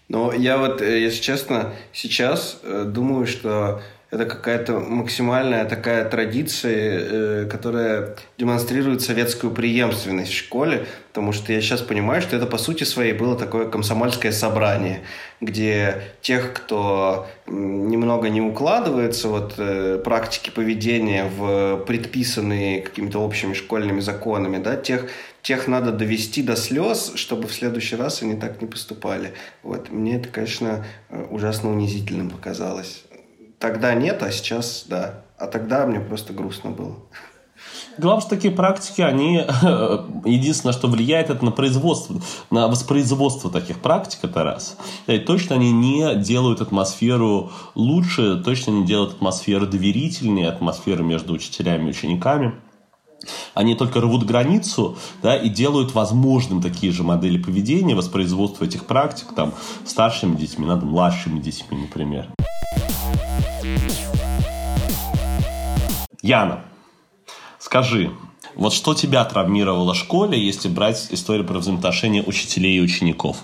Но 0.09 0.33
я 0.33 0.57
вот, 0.57 0.81
э, 0.81 1.01
если 1.01 1.21
честно, 1.21 1.75
сейчас 1.93 2.61
э, 2.63 2.85
думаю, 2.87 3.27
что 3.27 3.83
это 4.11 4.25
какая-то 4.25 4.79
максимальная 4.79 5.67
такая 5.67 6.09
традиция, 6.09 7.01
э, 7.01 7.47
которая 7.51 8.17
демонстрирует 8.39 9.03
советскую 9.03 9.53
преемственность 9.53 10.33
в 10.33 10.37
школе, 10.37 10.87
потому 11.09 11.33
что 11.33 11.53
я 11.53 11.61
сейчас 11.61 11.83
понимаю, 11.83 12.23
что 12.23 12.35
это 12.37 12.47
по 12.47 12.57
сути 12.57 12.85
своей 12.85 13.13
было 13.13 13.37
такое 13.37 13.69
комсомольское 13.69 14.33
собрание, 14.33 15.03
где 15.43 16.05
тех, 16.23 16.55
кто 16.55 17.27
немного 17.47 18.31
не 18.31 18.41
укладывается 18.41 19.29
вот 19.29 19.61
практики 20.05 20.49
поведения 20.49 21.31
в 21.37 21.85
предписанные 21.87 22.81
какими-то 22.81 23.19
общими 23.19 23.53
школьными 23.53 24.01
законами, 24.01 24.57
да, 24.57 24.77
тех, 24.77 25.11
тех 25.49 25.67
надо 25.67 25.93
довести 25.93 26.43
до 26.43 26.57
слез, 26.57 27.13
чтобы 27.15 27.49
в 27.49 27.55
следующий 27.55 27.97
раз 27.97 28.21
они 28.21 28.37
так 28.37 28.61
не 28.61 28.67
поступали. 28.67 29.33
Вот. 29.63 29.89
Мне 29.89 30.17
это, 30.17 30.29
конечно, 30.29 30.85
э, 31.09 31.27
ужасно 31.31 31.71
унизительным 31.71 32.29
показалось. 32.29 33.05
Тогда 33.59 33.95
нет, 33.95 34.23
а 34.23 34.31
сейчас 34.31 34.85
да. 34.87 35.25
А 35.39 35.47
тогда 35.47 35.87
мне 35.87 36.01
просто 36.01 36.35
грустно 36.35 36.71
было. 36.71 36.97
Главное, 37.97 38.21
что 38.21 38.31
такие 38.37 38.53
практики, 38.53 39.01
они 39.01 39.37
единственное, 40.27 40.75
что 40.75 40.87
влияет, 40.87 41.31
это 41.31 41.43
на 41.43 41.51
производство, 41.51 42.21
на 42.51 42.69
воспроизводство 42.69 43.51
таких 43.51 43.79
практик, 43.79 44.19
это 44.25 44.45
раз. 44.45 44.77
И 45.07 45.19
точно 45.19 45.57
они 45.57 45.73
не 45.73 46.15
делают 46.17 46.61
атмосферу 46.61 47.53
лучше, 47.75 48.37
точно 48.45 48.73
не 48.73 48.87
делают 48.87 49.15
атмосферу 49.15 49.67
доверительнее, 49.67 50.51
атмосферу 50.51 51.05
между 51.05 51.33
учителями 51.33 51.87
и 51.87 51.91
учениками. 51.93 52.53
Они 53.55 53.75
только 53.75 54.01
рвут 54.01 54.25
границу 54.25 54.97
да, 55.23 55.37
и 55.37 55.49
делают 55.49 55.93
возможным 55.93 56.63
такие 56.63 56.93
же 56.93 57.03
модели 57.03 57.39
поведения, 57.39 57.95
воспроизводства 57.95 58.65
этих 58.65 58.87
практик 58.87 59.29
там, 59.35 59.55
старшими 59.85 60.37
детьми, 60.37 60.67
надо 60.67 60.87
младшими 60.87 61.41
детьми, 61.41 61.77
например. 61.77 62.29
Яна, 66.23 66.65
скажи, 67.59 68.11
вот 68.55 68.73
что 68.73 68.95
тебя 68.95 69.25
травмировало 69.25 69.95
в 69.95 69.97
школе, 69.97 70.39
если 70.39 70.69
брать 70.69 71.09
историю 71.11 71.47
про 71.47 71.59
взаимоотношения 71.59 72.23
учителей 72.23 72.79
и 72.79 72.81
учеников? 72.81 73.39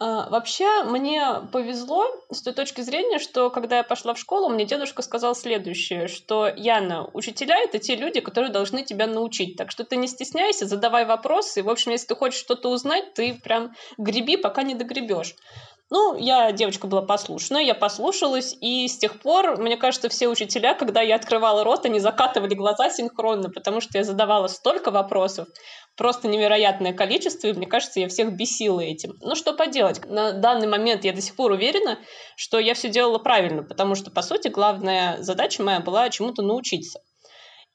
А, 0.00 0.28
вообще, 0.30 0.84
мне 0.84 1.40
повезло 1.50 2.06
с 2.30 2.42
той 2.42 2.52
точки 2.52 2.82
зрения, 2.82 3.18
что 3.18 3.50
когда 3.50 3.78
я 3.78 3.82
пошла 3.82 4.14
в 4.14 4.18
школу, 4.18 4.48
мне 4.48 4.64
дедушка 4.64 5.02
сказал 5.02 5.34
следующее, 5.34 6.06
что 6.06 6.46
Яна, 6.46 7.10
учителя— 7.14 7.58
это 7.64 7.80
те 7.80 7.96
люди, 7.96 8.20
которые 8.20 8.52
должны 8.52 8.84
тебя 8.84 9.08
научить. 9.08 9.56
Так 9.56 9.72
что 9.72 9.82
ты 9.82 9.96
не 9.96 10.06
стесняйся, 10.06 10.66
задавай 10.66 11.04
вопросы. 11.04 11.60
И, 11.60 11.62
в 11.64 11.68
общем, 11.68 11.90
если 11.90 12.08
ты 12.08 12.14
хочешь 12.14 12.38
что-то 12.38 12.70
узнать, 12.70 13.14
ты 13.14 13.34
прям 13.34 13.74
греби, 13.96 14.36
пока 14.36 14.62
не 14.62 14.76
догребешь. 14.76 15.34
Ну, 15.90 16.16
я 16.18 16.52
девочка 16.52 16.86
была 16.86 17.00
послушная, 17.00 17.62
я 17.62 17.74
послушалась, 17.74 18.54
и 18.60 18.86
с 18.86 18.98
тех 18.98 19.20
пор, 19.20 19.58
мне 19.58 19.78
кажется, 19.78 20.10
все 20.10 20.28
учителя, 20.28 20.74
когда 20.74 21.00
я 21.00 21.16
открывала 21.16 21.64
рот, 21.64 21.86
они 21.86 21.98
закатывали 21.98 22.54
глаза 22.54 22.90
синхронно, 22.90 23.48
потому 23.48 23.80
что 23.80 23.96
я 23.96 24.04
задавала 24.04 24.48
столько 24.48 24.90
вопросов, 24.90 25.48
просто 25.96 26.28
невероятное 26.28 26.92
количество, 26.92 27.48
и 27.48 27.54
мне 27.54 27.66
кажется, 27.66 28.00
я 28.00 28.08
всех 28.08 28.36
бесила 28.36 28.80
этим. 28.80 29.14
Ну, 29.22 29.34
что 29.34 29.54
поделать, 29.54 30.04
на 30.06 30.32
данный 30.32 30.68
момент 30.68 31.04
я 31.04 31.14
до 31.14 31.22
сих 31.22 31.34
пор 31.34 31.52
уверена, 31.52 31.98
что 32.36 32.58
я 32.58 32.74
все 32.74 32.90
делала 32.90 33.18
правильно, 33.18 33.62
потому 33.62 33.94
что, 33.94 34.10
по 34.10 34.20
сути, 34.20 34.48
главная 34.48 35.22
задача 35.22 35.62
моя 35.62 35.80
была 35.80 36.10
чему-то 36.10 36.42
научиться. 36.42 37.00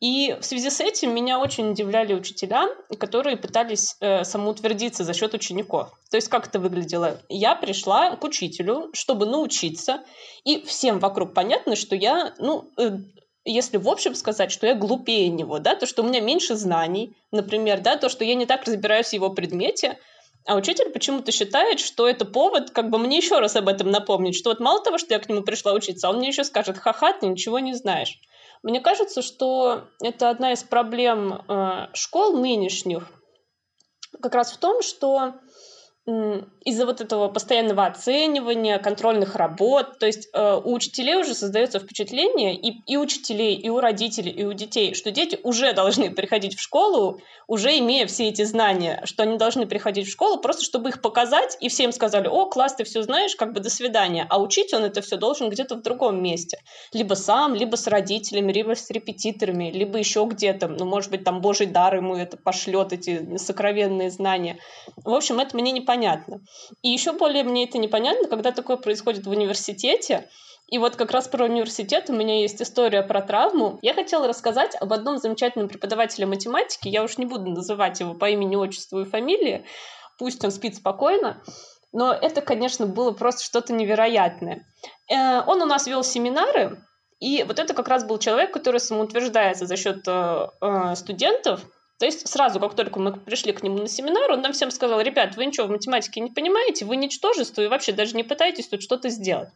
И 0.04 0.36
в 0.38 0.44
связи 0.44 0.70
с 0.70 0.82
этим 0.82 1.16
меня 1.16 1.40
очень 1.40 1.72
удивляли 1.72 2.14
учителя, 2.14 2.68
которые 3.00 3.38
пытались 3.38 3.96
э, 4.02 4.26
самоутвердиться 4.26 5.06
за 5.06 5.14
счет 5.14 5.34
учеников. 5.34 5.98
То 6.12 6.18
есть 6.18 6.28
как 6.28 6.48
это 6.48 6.60
выглядело? 6.60 7.22
Я 7.30 7.56
пришла 7.56 8.18
к 8.18 8.24
учителю, 8.26 8.90
чтобы 8.92 9.26
научиться, 9.26 10.02
и 10.44 10.62
всем 10.64 11.00
вокруг 11.00 11.34
понятно, 11.34 11.78
что 11.78 11.96
я, 11.96 12.34
ну, 12.38 12.70
э, 12.78 12.98
если 13.46 13.78
в 13.78 13.88
общем 13.88 14.14
сказать, 14.16 14.52
что 14.52 14.68
я 14.68 14.76
глупее 14.76 15.30
него, 15.30 15.60
да, 15.60 15.74
то, 15.74 15.86
что 15.86 16.04
у 16.04 16.06
меня 16.06 16.20
меньше 16.20 16.56
знаний, 16.56 17.16
например, 17.32 17.80
да, 17.80 17.96
то, 17.96 18.10
что 18.10 18.26
я 18.26 18.36
не 18.36 18.46
так 18.46 18.66
разбираюсь 18.66 19.08
в 19.08 19.14
его 19.14 19.30
предмете, 19.30 19.98
а 20.46 20.56
учитель 20.56 20.90
почему-то 20.90 21.32
считает, 21.32 21.80
что 21.80 22.10
это 22.10 22.26
повод 22.26 22.72
как 22.72 22.90
бы 22.90 22.98
мне 22.98 23.16
еще 23.16 23.40
раз 23.40 23.56
об 23.56 23.70
этом 23.70 23.90
напомнить, 23.90 24.36
что 24.36 24.50
вот 24.50 24.60
мало 24.60 24.84
того, 24.84 24.98
что 24.98 25.14
я 25.14 25.22
к 25.22 25.30
нему 25.30 25.44
пришла 25.44 25.72
учиться, 25.72 26.10
он 26.10 26.18
мне 26.18 26.28
еще 26.28 26.44
скажет, 26.44 26.78
ха-ха, 26.78 27.14
ты 27.14 27.28
ничего 27.28 27.60
не 27.60 27.74
знаешь. 27.74 28.20
Мне 28.64 28.80
кажется, 28.80 29.22
что 29.22 29.90
это 30.02 30.30
одна 30.30 30.54
из 30.54 30.64
проблем 30.64 31.34
э, 31.34 31.88
школ 31.94 32.38
нынешних, 32.38 33.12
как 34.22 34.34
раз 34.34 34.54
в 34.54 34.58
том, 34.58 34.82
что 34.82 35.34
из-за 36.06 36.86
вот 36.86 37.00
этого 37.00 37.30
постоянного 37.30 37.86
оценивания, 37.86 38.78
контрольных 38.78 39.36
работ, 39.36 40.00
то 40.00 40.06
есть 40.06 40.28
э, 40.34 40.60
у 40.62 40.74
учителей 40.74 41.16
уже 41.16 41.34
создается 41.34 41.80
впечатление, 41.80 42.56
и, 42.56 42.82
и 42.86 42.98
учителей, 42.98 43.56
и 43.56 43.70
у 43.70 43.80
родителей, 43.80 44.32
и 44.32 44.44
у 44.44 44.52
детей, 44.52 44.96
что 44.96 45.12
дети 45.12 45.40
уже 45.44 45.72
должны 45.72 46.12
приходить 46.12 46.56
в 46.56 46.62
школу, 46.62 47.22
уже 47.48 47.78
имея 47.80 48.06
все 48.06 48.28
эти 48.28 48.44
знания, 48.44 49.02
что 49.06 49.24
они 49.24 49.38
должны 49.38 49.66
приходить 49.66 50.08
в 50.08 50.12
школу 50.12 50.42
просто, 50.42 50.64
чтобы 50.64 50.90
их 50.90 51.02
показать, 51.02 51.58
и 51.62 51.70
всем 51.70 51.94
сказали, 51.94 52.28
о, 52.28 52.48
класс, 52.48 52.76
ты 52.76 52.84
все 52.84 53.02
знаешь, 53.02 53.36
как 53.36 53.54
бы 53.54 53.62
до 53.62 53.70
свидания. 53.70 54.26
А 54.30 54.42
учить 54.42 54.74
он 54.74 54.84
это 54.84 55.02
все 55.02 55.16
должен 55.16 55.50
где-то 55.50 55.76
в 55.76 55.82
другом 55.82 56.22
месте. 56.22 56.58
Либо 56.92 57.14
сам, 57.14 57.56
либо 57.56 57.76
с 57.78 57.88
родителями, 57.88 58.52
либо 58.52 58.76
с 58.76 58.90
репетиторами, 58.90 59.72
либо 59.72 59.98
еще 59.98 60.26
где-то. 60.26 60.68
Ну, 60.68 60.86
может 60.86 61.12
быть, 61.12 61.24
там 61.24 61.42
Божий 61.42 61.68
дар 61.68 61.96
ему 61.96 62.16
это 62.16 62.36
пошлет, 62.36 62.92
эти 62.92 63.38
сокровенные 63.38 64.10
знания. 64.10 64.60
В 64.98 65.14
общем, 65.14 65.40
это 65.40 65.56
мне 65.56 65.72
не 65.72 65.82
непонятно. 65.94 66.42
И 66.82 66.90
еще 66.90 67.14
более 67.14 67.44
мне 67.44 67.66
это 67.66 67.78
непонятно, 67.78 68.28
когда 68.28 68.52
такое 68.52 68.78
происходит 68.78 69.26
в 69.26 69.30
университете, 69.30 70.30
и 70.68 70.78
вот 70.78 70.96
как 70.96 71.12
раз 71.12 71.28
про 71.28 71.46
университет 71.46 72.10
у 72.10 72.14
меня 72.14 72.40
есть 72.42 72.62
история 72.62 73.04
про 73.04 73.22
травму. 73.22 73.80
Я 73.82 73.94
хотела 73.94 74.28
рассказать 74.28 74.76
об 74.80 74.94
одном 74.94 75.18
замечательном 75.18 75.68
преподавателе 75.68 76.26
математики. 76.26 76.88
Я 76.88 77.04
уж 77.04 77.18
не 77.18 77.26
буду 77.26 77.50
называть 77.52 78.00
его 78.00 78.14
по 78.14 78.30
имени, 78.30 78.56
отчеству 78.56 79.02
и 79.02 79.06
фамилии. 79.06 79.66
Пусть 80.18 80.44
он 80.44 80.52
спит 80.52 80.76
спокойно. 80.76 81.44
Но 81.92 82.12
это, 82.12 82.42
конечно, 82.42 82.88
было 82.88 83.12
просто 83.12 83.44
что-то 83.44 83.74
невероятное. 83.74 84.66
Э, 85.12 85.42
он 85.46 85.62
у 85.62 85.66
нас 85.66 85.86
вел 85.86 86.04
семинары, 86.04 86.82
и 87.20 87.44
вот 87.44 87.60
это 87.60 87.76
как 87.76 87.88
раз 87.88 88.04
был 88.04 88.18
человек, 88.18 88.52
который 88.52 88.80
самоутверждается 88.80 89.68
за 89.68 89.76
счет 89.76 90.08
э, 90.08 90.48
э, 90.60 90.96
студентов, 90.96 91.62
то 92.04 92.08
есть 92.08 92.28
сразу, 92.28 92.60
как 92.60 92.76
только 92.76 93.00
мы 93.00 93.14
пришли 93.14 93.54
к 93.54 93.64
нему 93.64 93.78
на 93.78 93.88
семинар, 93.88 94.30
он 94.30 94.42
нам 94.42 94.52
всем 94.52 94.72
сказал, 94.72 95.00
ребят, 95.00 95.38
вы 95.38 95.46
ничего 95.46 95.68
в 95.68 95.70
математике 95.70 96.20
не 96.20 96.32
понимаете, 96.32 96.84
вы 96.84 96.98
ничтожество 96.98 97.62
и 97.62 97.68
вообще 97.68 97.94
даже 97.94 98.18
не 98.18 98.26
пытаетесь 98.26 98.68
тут 98.68 98.84
что-то 98.84 99.08
сделать. 99.08 99.48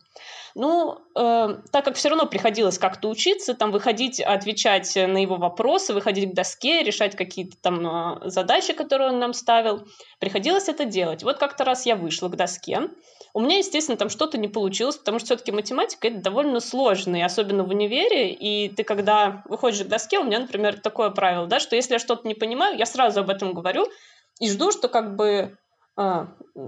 Ну, 0.59 0.97
э, 1.15 1.57
так 1.71 1.85
как 1.85 1.95
все 1.95 2.09
равно 2.09 2.25
приходилось 2.25 2.79
как-то 2.79 3.09
учиться, 3.09 3.53
там 3.53 3.71
выходить, 3.71 4.19
отвечать 4.19 4.95
на 4.95 5.21
его 5.21 5.35
вопросы, 5.35 5.93
выходить 5.93 6.31
к 6.31 6.33
доске, 6.33 6.81
решать 6.81 7.15
какие-то 7.15 7.57
там 7.61 7.85
э, 7.85 8.29
задачи, 8.29 8.73
которые 8.73 9.11
он 9.11 9.19
нам 9.19 9.33
ставил, 9.33 9.85
приходилось 10.19 10.67
это 10.67 10.85
делать. 10.85 11.21
Вот 11.21 11.37
как-то 11.37 11.63
раз 11.63 11.85
я 11.85 11.95
вышла 11.95 12.27
к 12.27 12.35
доске, 12.35 12.89
у 13.35 13.39
меня, 13.39 13.59
естественно, 13.59 13.99
там 13.99 14.09
что-то 14.09 14.39
не 14.39 14.47
получилось, 14.47 14.97
потому 14.97 15.19
что 15.19 15.27
все-таки 15.27 15.51
математика 15.51 16.07
это 16.07 16.21
довольно 16.21 16.59
сложно, 16.59 17.17
и 17.17 17.21
особенно 17.21 17.63
в 17.63 17.69
универе. 17.69 18.33
И 18.33 18.69
ты, 18.69 18.83
когда 18.83 19.43
выходишь 19.45 19.85
к 19.85 19.87
доске, 19.87 20.17
у 20.17 20.23
меня, 20.23 20.39
например, 20.39 20.79
такое 20.79 21.11
правило, 21.11 21.45
да, 21.45 21.59
что 21.59 21.75
если 21.75 21.93
я 21.93 21.99
что-то 21.99 22.27
не 22.27 22.33
понимаю, 22.33 22.79
я 22.79 22.87
сразу 22.87 23.19
об 23.19 23.29
этом 23.29 23.53
говорю 23.53 23.85
и 24.39 24.49
жду, 24.49 24.71
что 24.71 24.87
как 24.87 25.15
бы 25.15 25.55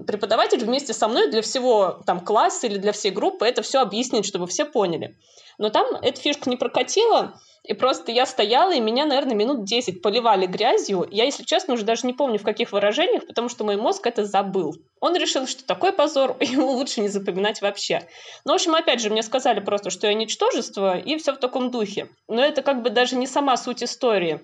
преподаватель 0.07 0.65
вместе 0.65 0.93
со 0.93 1.07
мной 1.07 1.29
для 1.29 1.41
всего 1.41 2.01
там 2.05 2.19
класса 2.19 2.67
или 2.67 2.77
для 2.77 2.91
всей 2.91 3.11
группы 3.11 3.45
это 3.45 3.61
все 3.61 3.79
объяснит, 3.79 4.25
чтобы 4.25 4.47
все 4.47 4.65
поняли. 4.65 5.17
Но 5.57 5.69
там 5.69 5.85
эта 6.01 6.19
фишка 6.19 6.49
не 6.49 6.57
прокатила, 6.57 7.39
и 7.63 7.73
просто 7.73 8.11
я 8.11 8.25
стояла, 8.25 8.73
и 8.73 8.79
меня, 8.79 9.05
наверное, 9.05 9.35
минут 9.35 9.65
10 9.65 10.01
поливали 10.01 10.45
грязью. 10.45 11.05
Я, 11.11 11.25
если 11.25 11.43
честно, 11.43 11.73
уже 11.73 11.83
даже 11.83 12.07
не 12.07 12.13
помню, 12.13 12.39
в 12.39 12.43
каких 12.43 12.71
выражениях, 12.71 13.27
потому 13.27 13.49
что 13.49 13.63
мой 13.63 13.75
мозг 13.75 14.07
это 14.07 14.25
забыл. 14.25 14.75
Он 15.01 15.15
решил, 15.15 15.45
что 15.45 15.65
такой 15.65 15.91
позор 15.91 16.37
ему 16.39 16.71
лучше 16.71 17.01
не 17.01 17.09
запоминать 17.09 17.61
вообще. 17.61 18.07
Ну, 18.45 18.53
в 18.53 18.55
общем, 18.55 18.73
опять 18.73 19.01
же, 19.01 19.09
мне 19.09 19.21
сказали 19.21 19.59
просто, 19.59 19.89
что 19.89 20.07
я 20.07 20.13
ничтожество, 20.13 20.97
и 20.97 21.17
все 21.17 21.33
в 21.33 21.37
таком 21.37 21.69
духе. 21.69 22.09
Но 22.27 22.43
это 22.43 22.61
как 22.61 22.81
бы 22.81 22.89
даже 22.89 23.15
не 23.15 23.27
сама 23.27 23.57
суть 23.57 23.83
истории. 23.83 24.39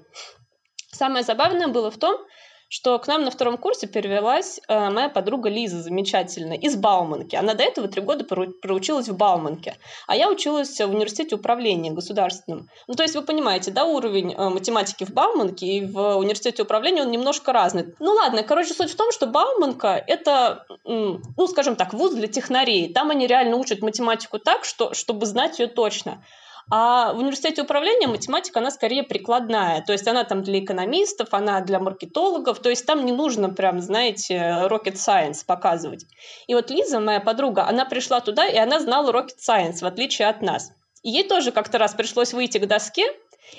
Самое 0.91 1.23
забавное 1.23 1.67
было 1.67 1.89
в 1.89 1.97
том, 1.97 2.19
что 2.67 2.97
к 2.99 3.07
нам 3.07 3.23
на 3.23 3.31
втором 3.31 3.57
курсе 3.57 3.87
перевелась 3.87 4.59
э, 4.67 4.89
моя 4.89 5.09
подруга 5.09 5.49
Лиза 5.49 5.81
замечательная 5.81 6.57
из 6.57 6.75
Бауманки. 6.75 7.35
Она 7.35 7.53
до 7.53 7.63
этого 7.63 7.87
три 7.87 8.01
года 8.01 8.25
проучилась 8.25 9.07
в 9.07 9.15
Бауманке, 9.15 9.77
а 10.07 10.15
я 10.15 10.29
училась 10.29 10.79
в 10.79 10.89
университете 10.89 11.35
управления 11.35 11.91
государственным. 11.91 12.67
Ну, 12.87 12.95
то 12.95 13.03
есть 13.03 13.15
вы 13.15 13.21
понимаете, 13.21 13.71
да, 13.71 13.85
уровень 13.85 14.33
э, 14.33 14.49
математики 14.49 15.03
в 15.03 15.11
Бауманке 15.11 15.65
и 15.67 15.85
в 15.85 16.17
университете 16.17 16.63
управления 16.63 17.03
он 17.03 17.11
немножко 17.11 17.53
разный. 17.53 17.93
Ну 17.99 18.13
ладно, 18.13 18.43
короче, 18.43 18.73
суть 18.73 18.91
в 18.91 18.95
том, 18.95 19.11
что 19.11 19.27
Бауманка 19.27 20.03
это, 20.07 20.65
ну, 20.83 21.47
скажем 21.47 21.75
так, 21.75 21.93
вуз 21.93 22.13
для 22.13 22.27
технарей. 22.27 22.93
Там 22.93 23.11
они 23.11 23.27
реально 23.27 23.57
учат 23.57 23.81
математику 23.81 24.39
так, 24.39 24.65
что, 24.65 24.93
чтобы 24.93 25.25
знать 25.25 25.59
ее 25.59 25.67
точно. 25.67 26.23
А 26.71 27.13
в 27.13 27.19
университете 27.19 27.61
управления 27.61 28.07
математика, 28.07 28.59
она 28.59 28.71
скорее 28.71 29.03
прикладная. 29.03 29.83
То 29.83 29.93
есть 29.93 30.07
она 30.07 30.23
там 30.23 30.41
для 30.41 30.59
экономистов, 30.59 31.29
она 31.31 31.61
для 31.61 31.79
маркетологов. 31.79 32.59
То 32.59 32.69
есть 32.69 32.85
там 32.85 33.05
не 33.05 33.11
нужно 33.11 33.49
прям, 33.49 33.79
знаете, 33.79 34.35
rocket 34.67 34.95
science 34.95 35.45
показывать. 35.45 36.05
И 36.47 36.55
вот 36.55 36.71
Лиза, 36.71 36.99
моя 36.99 37.19
подруга, 37.19 37.67
она 37.67 37.85
пришла 37.85 38.19
туда, 38.19 38.47
и 38.47 38.57
она 38.57 38.79
знала 38.79 39.11
rocket 39.11 39.37
science, 39.47 39.81
в 39.81 39.85
отличие 39.85 40.27
от 40.27 40.41
нас. 40.41 40.71
И 41.03 41.11
ей 41.11 41.27
тоже 41.27 41.51
как-то 41.51 41.77
раз 41.77 41.93
пришлось 41.93 42.33
выйти 42.33 42.57
к 42.57 42.67
доске, 42.67 43.05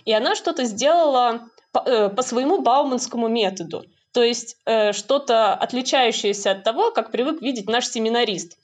и 0.05 0.12
она 0.12 0.35
что-то 0.35 0.64
сделала 0.64 1.49
по, 1.73 1.79
э, 1.87 2.09
по 2.09 2.23
своему 2.23 2.61
бауманскому 2.61 3.29
методу. 3.29 3.85
То 4.12 4.23
есть 4.23 4.57
э, 4.64 4.92
что-то 4.92 5.55
отличающееся 5.55 6.53
от 6.53 6.64
того, 6.64 6.90
как 6.90 7.12
привык 7.12 7.40
видеть 7.42 7.69
наш 7.69 7.87
семинарист. 7.87 8.59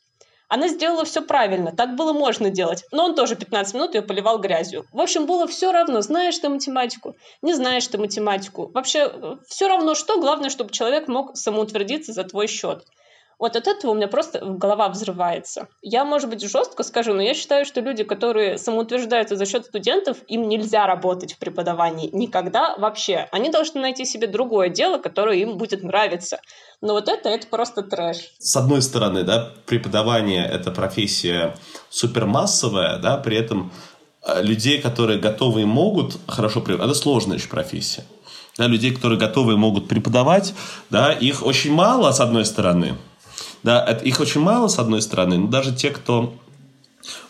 Она 0.52 0.68
сделала 0.68 1.06
все 1.06 1.22
правильно, 1.22 1.72
так 1.72 1.96
было 1.96 2.12
можно 2.12 2.50
делать. 2.50 2.84
Но 2.92 3.06
он 3.06 3.14
тоже 3.14 3.36
15 3.36 3.72
минут 3.72 3.94
ее 3.94 4.02
поливал 4.02 4.38
грязью. 4.38 4.84
В 4.92 5.00
общем, 5.00 5.24
было 5.24 5.46
все 5.46 5.72
равно, 5.72 6.02
знаешь 6.02 6.38
ты 6.38 6.50
математику, 6.50 7.16
не 7.40 7.54
знаешь 7.54 7.86
ты 7.86 7.96
математику. 7.96 8.70
Вообще, 8.74 9.38
все 9.48 9.66
равно 9.66 9.94
что, 9.94 10.20
главное, 10.20 10.50
чтобы 10.50 10.70
человек 10.70 11.08
мог 11.08 11.38
самоутвердиться 11.38 12.12
за 12.12 12.24
твой 12.24 12.48
счет. 12.48 12.84
Вот 13.38 13.56
от 13.56 13.66
этого 13.66 13.90
у 13.90 13.94
меня 13.94 14.08
просто 14.08 14.40
голова 14.40 14.88
взрывается. 14.88 15.68
Я, 15.82 16.04
может 16.04 16.30
быть, 16.30 16.42
жестко 16.42 16.82
скажу, 16.82 17.12
но 17.12 17.22
я 17.22 17.34
считаю, 17.34 17.64
что 17.64 17.80
люди, 17.80 18.04
которые 18.04 18.58
самоутверждаются 18.58 19.36
за 19.36 19.46
счет 19.46 19.66
студентов, 19.66 20.18
им 20.28 20.48
нельзя 20.48 20.86
работать 20.86 21.34
в 21.34 21.38
преподавании 21.38 22.08
никогда 22.12 22.76
вообще. 22.76 23.28
Они 23.32 23.50
должны 23.50 23.80
найти 23.80 24.04
себе 24.04 24.26
другое 24.26 24.68
дело, 24.68 24.98
которое 24.98 25.38
им 25.38 25.56
будет 25.56 25.82
нравиться. 25.82 26.40
Но 26.80 26.92
вот 26.92 27.08
это, 27.08 27.28
это 27.28 27.46
просто 27.46 27.82
трэш. 27.82 28.32
С 28.38 28.56
одной 28.56 28.82
стороны, 28.82 29.22
да, 29.24 29.52
преподавание– 29.66 30.46
это 30.52 30.70
профессия 30.70 31.56
супермассовая, 31.90 32.98
да, 32.98 33.16
при 33.16 33.36
этом 33.36 33.72
э, 34.24 34.42
людей, 34.42 34.80
которые 34.80 35.18
готовы 35.18 35.62
и 35.62 35.64
могут 35.64 36.16
хорошо 36.28 36.60
преподавать, 36.60 36.92
это 36.92 37.02
сложная 37.02 37.38
еще 37.38 37.48
профессия. 37.48 38.04
Да, 38.58 38.66
людей, 38.66 38.92
которые 38.94 39.18
готовы 39.18 39.54
и 39.54 39.56
могут 39.56 39.88
преподавать, 39.88 40.54
да, 40.90 41.12
их 41.12 41.44
очень 41.44 41.72
мало, 41.72 42.12
с 42.12 42.20
одной 42.20 42.44
стороны– 42.44 42.96
да, 43.62 43.84
их 43.84 44.20
очень 44.20 44.40
мало, 44.40 44.68
с 44.68 44.78
одной 44.78 45.02
стороны, 45.02 45.38
но 45.38 45.46
даже 45.48 45.74
те, 45.74 45.90
кто 45.90 46.34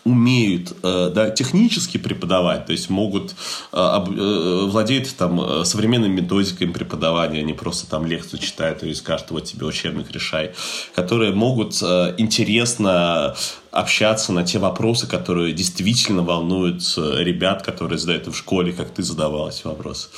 умеют 0.05 0.73
э, 0.83 1.11
да, 1.13 1.29
технически 1.29 1.97
преподавать, 1.97 2.65
то 2.65 2.71
есть 2.73 2.89
могут 2.89 3.31
э, 3.71 3.77
э, 3.77 4.65
владеют 4.65 5.15
там 5.15 5.65
современными 5.65 6.21
методиками 6.21 6.71
преподавания, 6.71 7.39
они 7.39 7.53
просто 7.53 7.89
там 7.89 8.05
лекцию 8.05 8.39
читают 8.39 8.83
и 8.83 8.93
скажут, 8.93 9.31
вот 9.31 9.45
тебе 9.45 9.65
учебник 9.65 10.11
решай, 10.11 10.51
которые 10.95 11.31
могут 11.31 11.73
интересно 11.73 13.35
общаться 13.71 14.31
на 14.33 14.43
те 14.43 14.59
вопросы, 14.59 15.07
которые 15.07 15.53
действительно 15.53 16.21
волнуют 16.21 16.83
ребят, 16.95 17.63
которые 17.63 17.97
задают 17.97 18.27
в 18.27 18.35
школе, 18.35 18.71
как 18.71 18.89
ты 18.91 19.01
задавал 19.01 19.49
эти 19.49 19.65
вопросы. 19.65 20.09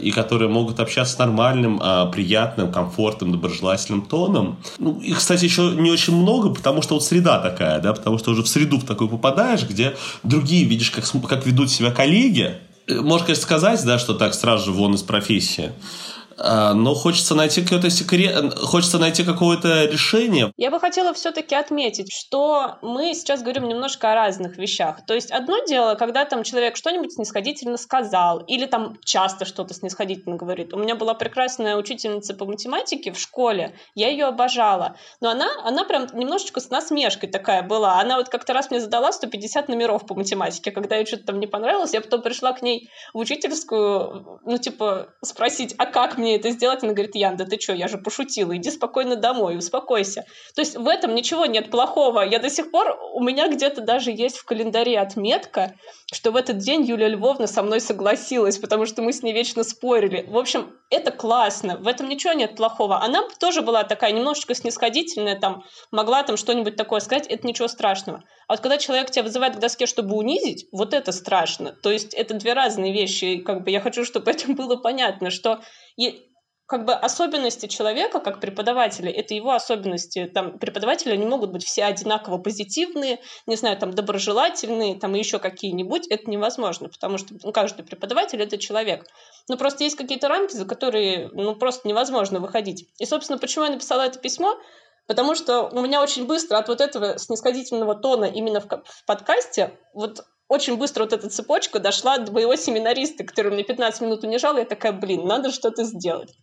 И 0.00 0.10
которые 0.10 0.48
могут 0.48 0.80
общаться 0.80 1.18
нормальным, 1.18 1.80
а, 1.82 2.06
приятным, 2.06 2.72
комфортным, 2.72 3.32
доброжелательным 3.32 4.02
тоном. 4.02 4.58
Ну, 4.78 5.00
их, 5.00 5.18
кстати, 5.18 5.44
еще 5.44 5.72
не 5.72 5.90
очень 5.90 6.16
много, 6.16 6.48
потому 6.48 6.80
что 6.80 6.94
вот 6.94 7.04
среда 7.04 7.38
такая, 7.40 7.80
да, 7.80 7.92
потому 7.92 8.18
что 8.18 8.30
уже 8.30 8.43
в 8.44 8.48
среду 8.48 8.78
в 8.78 8.84
такую 8.84 9.08
попадаешь, 9.08 9.64
где 9.64 9.96
другие 10.22 10.64
видишь, 10.64 10.90
как, 10.90 11.04
как 11.28 11.46
ведут 11.46 11.70
себя 11.70 11.90
коллеги. 11.90 12.58
Э, 12.86 13.00
можно, 13.00 13.26
конечно, 13.26 13.42
сказать, 13.42 13.84
да, 13.84 13.98
что 13.98 14.14
так 14.14 14.34
сразу 14.34 14.66
же 14.66 14.72
вон 14.72 14.94
из 14.94 15.02
профессии. 15.02 15.72
А, 16.46 16.74
но 16.74 16.94
хочется 16.94 17.34
найти 17.34 17.62
какое-то 17.62 17.88
секрет, 17.88 18.54
хочется 18.58 18.98
найти 18.98 19.24
какое-то 19.24 19.86
решение. 19.86 20.52
Я 20.58 20.70
бы 20.70 20.78
хотела 20.78 21.14
все-таки 21.14 21.54
отметить, 21.54 22.12
что 22.12 22.76
мы 22.82 23.14
сейчас 23.14 23.40
говорим 23.42 23.66
немножко 23.66 24.12
о 24.12 24.14
разных 24.14 24.58
вещах. 24.58 25.06
То 25.06 25.14
есть 25.14 25.30
одно 25.30 25.64
дело, 25.64 25.94
когда 25.94 26.24
там 26.26 26.42
человек 26.42 26.76
что-нибудь 26.76 27.14
снисходительно 27.14 27.78
сказал, 27.78 28.40
или 28.40 28.66
там 28.66 28.98
часто 29.04 29.46
что-то 29.46 29.72
снисходительно 29.72 30.36
говорит. 30.36 30.74
У 30.74 30.78
меня 30.78 30.96
была 30.96 31.14
прекрасная 31.14 31.76
учительница 31.76 32.34
по 32.34 32.44
математике 32.44 33.12
в 33.12 33.18
школе, 33.18 33.74
я 33.94 34.10
ее 34.10 34.26
обожала. 34.26 34.96
Но 35.22 35.30
она, 35.30 35.46
она 35.64 35.84
прям 35.84 36.06
немножечко 36.12 36.60
с 36.60 36.68
насмешкой 36.68 37.30
такая 37.30 37.62
была. 37.62 38.00
Она 38.00 38.18
вот 38.18 38.28
как-то 38.28 38.52
раз 38.52 38.70
мне 38.70 38.80
задала 38.80 39.12
150 39.12 39.68
номеров 39.68 40.06
по 40.06 40.14
математике, 40.14 40.72
когда 40.72 40.96
ей 40.96 41.06
что-то 41.06 41.24
там 41.24 41.40
не 41.40 41.46
понравилось, 41.46 41.94
я 41.94 42.02
потом 42.02 42.20
пришла 42.20 42.52
к 42.52 42.60
ней 42.60 42.90
в 43.14 43.18
учительскую, 43.18 44.40
ну 44.44 44.58
типа 44.58 45.08
спросить, 45.22 45.74
а 45.78 45.86
как 45.86 46.18
мне 46.18 46.33
это 46.36 46.50
сделать? 46.50 46.82
Она 46.82 46.92
говорит, 46.92 47.14
Ян, 47.14 47.36
да 47.36 47.44
ты 47.44 47.58
что, 47.60 47.72
я 47.72 47.88
же 47.88 47.98
пошутила, 47.98 48.56
иди 48.56 48.70
спокойно 48.70 49.16
домой, 49.16 49.56
успокойся. 49.56 50.24
То 50.54 50.60
есть 50.60 50.76
в 50.76 50.86
этом 50.86 51.14
ничего 51.14 51.46
нет 51.46 51.70
плохого. 51.70 52.20
Я 52.20 52.38
до 52.38 52.50
сих 52.50 52.70
пор, 52.70 52.98
у 53.12 53.22
меня 53.22 53.48
где-то 53.48 53.80
даже 53.80 54.10
есть 54.10 54.38
в 54.38 54.44
календаре 54.44 54.98
отметка, 54.98 55.74
что 56.12 56.30
в 56.30 56.36
этот 56.36 56.58
день 56.58 56.82
Юлия 56.84 57.08
Львовна 57.08 57.46
со 57.46 57.62
мной 57.62 57.80
согласилась, 57.80 58.58
потому 58.58 58.86
что 58.86 59.02
мы 59.02 59.12
с 59.12 59.22
ней 59.22 59.32
вечно 59.32 59.64
спорили. 59.64 60.24
В 60.28 60.36
общем, 60.36 60.72
это 60.90 61.10
классно, 61.10 61.76
в 61.78 61.86
этом 61.86 62.08
ничего 62.08 62.32
нет 62.32 62.56
плохого. 62.56 63.02
Она 63.02 63.22
тоже 63.40 63.62
была 63.62 63.84
такая 63.84 64.12
немножечко 64.12 64.54
снисходительная, 64.54 65.38
там, 65.38 65.64
могла 65.90 66.22
там 66.22 66.36
что-нибудь 66.36 66.76
такое 66.76 67.00
сказать, 67.00 67.26
это 67.26 67.46
ничего 67.46 67.68
страшного. 67.68 68.22
А 68.48 68.54
вот 68.54 68.60
когда 68.60 68.78
человек 68.78 69.10
тебя 69.10 69.22
вызывает 69.22 69.56
к 69.56 69.60
доске, 69.60 69.86
чтобы 69.86 70.16
унизить, 70.16 70.66
вот 70.72 70.94
это 70.94 71.12
страшно. 71.12 71.72
То 71.72 71.90
есть 71.90 72.14
это 72.14 72.34
две 72.34 72.52
разные 72.52 72.92
вещи. 72.92 73.24
И 73.24 73.42
как 73.42 73.64
бы 73.64 73.70
я 73.70 73.80
хочу, 73.80 74.04
чтобы 74.04 74.30
это 74.30 74.52
было 74.52 74.76
понятно, 74.76 75.30
что 75.30 75.60
и 75.96 76.30
как 76.66 76.86
бы 76.86 76.94
особенности 76.94 77.66
человека 77.66 78.20
как 78.20 78.40
преподавателя, 78.40 79.10
это 79.10 79.34
его 79.34 79.52
особенности. 79.52 80.30
Там 80.32 80.58
преподаватели, 80.58 81.12
они 81.12 81.26
могут 81.26 81.52
быть 81.52 81.64
все 81.64 81.84
одинаково 81.84 82.38
позитивные, 82.38 83.20
не 83.46 83.56
знаю, 83.56 83.76
там 83.76 83.92
доброжелательные, 83.92 84.98
там 84.98 85.14
еще 85.14 85.38
какие-нибудь. 85.38 86.06
Это 86.08 86.30
невозможно, 86.30 86.88
потому 86.88 87.18
что 87.18 87.34
ну, 87.42 87.52
каждый 87.52 87.84
преподаватель— 87.84 88.40
это 88.42 88.56
человек. 88.56 89.06
Но 89.48 89.58
просто 89.58 89.84
есть 89.84 89.96
какие-то 89.96 90.28
рамки, 90.28 90.54
за 90.54 90.64
которые 90.64 91.28
ну, 91.32 91.54
просто 91.54 91.86
невозможно 91.86 92.40
выходить. 92.40 92.88
И, 92.98 93.04
собственно, 93.04 93.38
почему 93.38 93.66
я 93.66 93.70
написала 93.70 94.02
это 94.02 94.18
письмо? 94.18 94.56
Потому 95.06 95.34
что 95.34 95.68
у 95.70 95.80
меня 95.80 96.02
очень 96.02 96.26
быстро 96.26 96.56
от 96.58 96.68
вот 96.68 96.80
этого 96.80 97.18
снисходительного 97.18 97.94
тона 97.94 98.24
именно 98.24 98.60
в, 98.60 98.66
в 98.66 99.04
подкасте 99.06 99.78
вот 99.92 100.24
очень 100.48 100.76
быстро 100.76 101.04
вот 101.04 101.12
эта 101.12 101.28
цепочка 101.30 101.78
дошла 101.78 102.18
до 102.18 102.30
моего 102.32 102.54
семинариста, 102.56 103.24
который 103.24 103.52
мне 103.52 103.64
15 103.64 104.02
минут 104.02 104.24
унижал, 104.24 104.56
и 104.56 104.60
я 104.60 104.66
такая, 104.66 104.92
блин, 104.92 105.26
надо 105.26 105.50
что-то 105.50 105.84
сделать. 105.84 106.34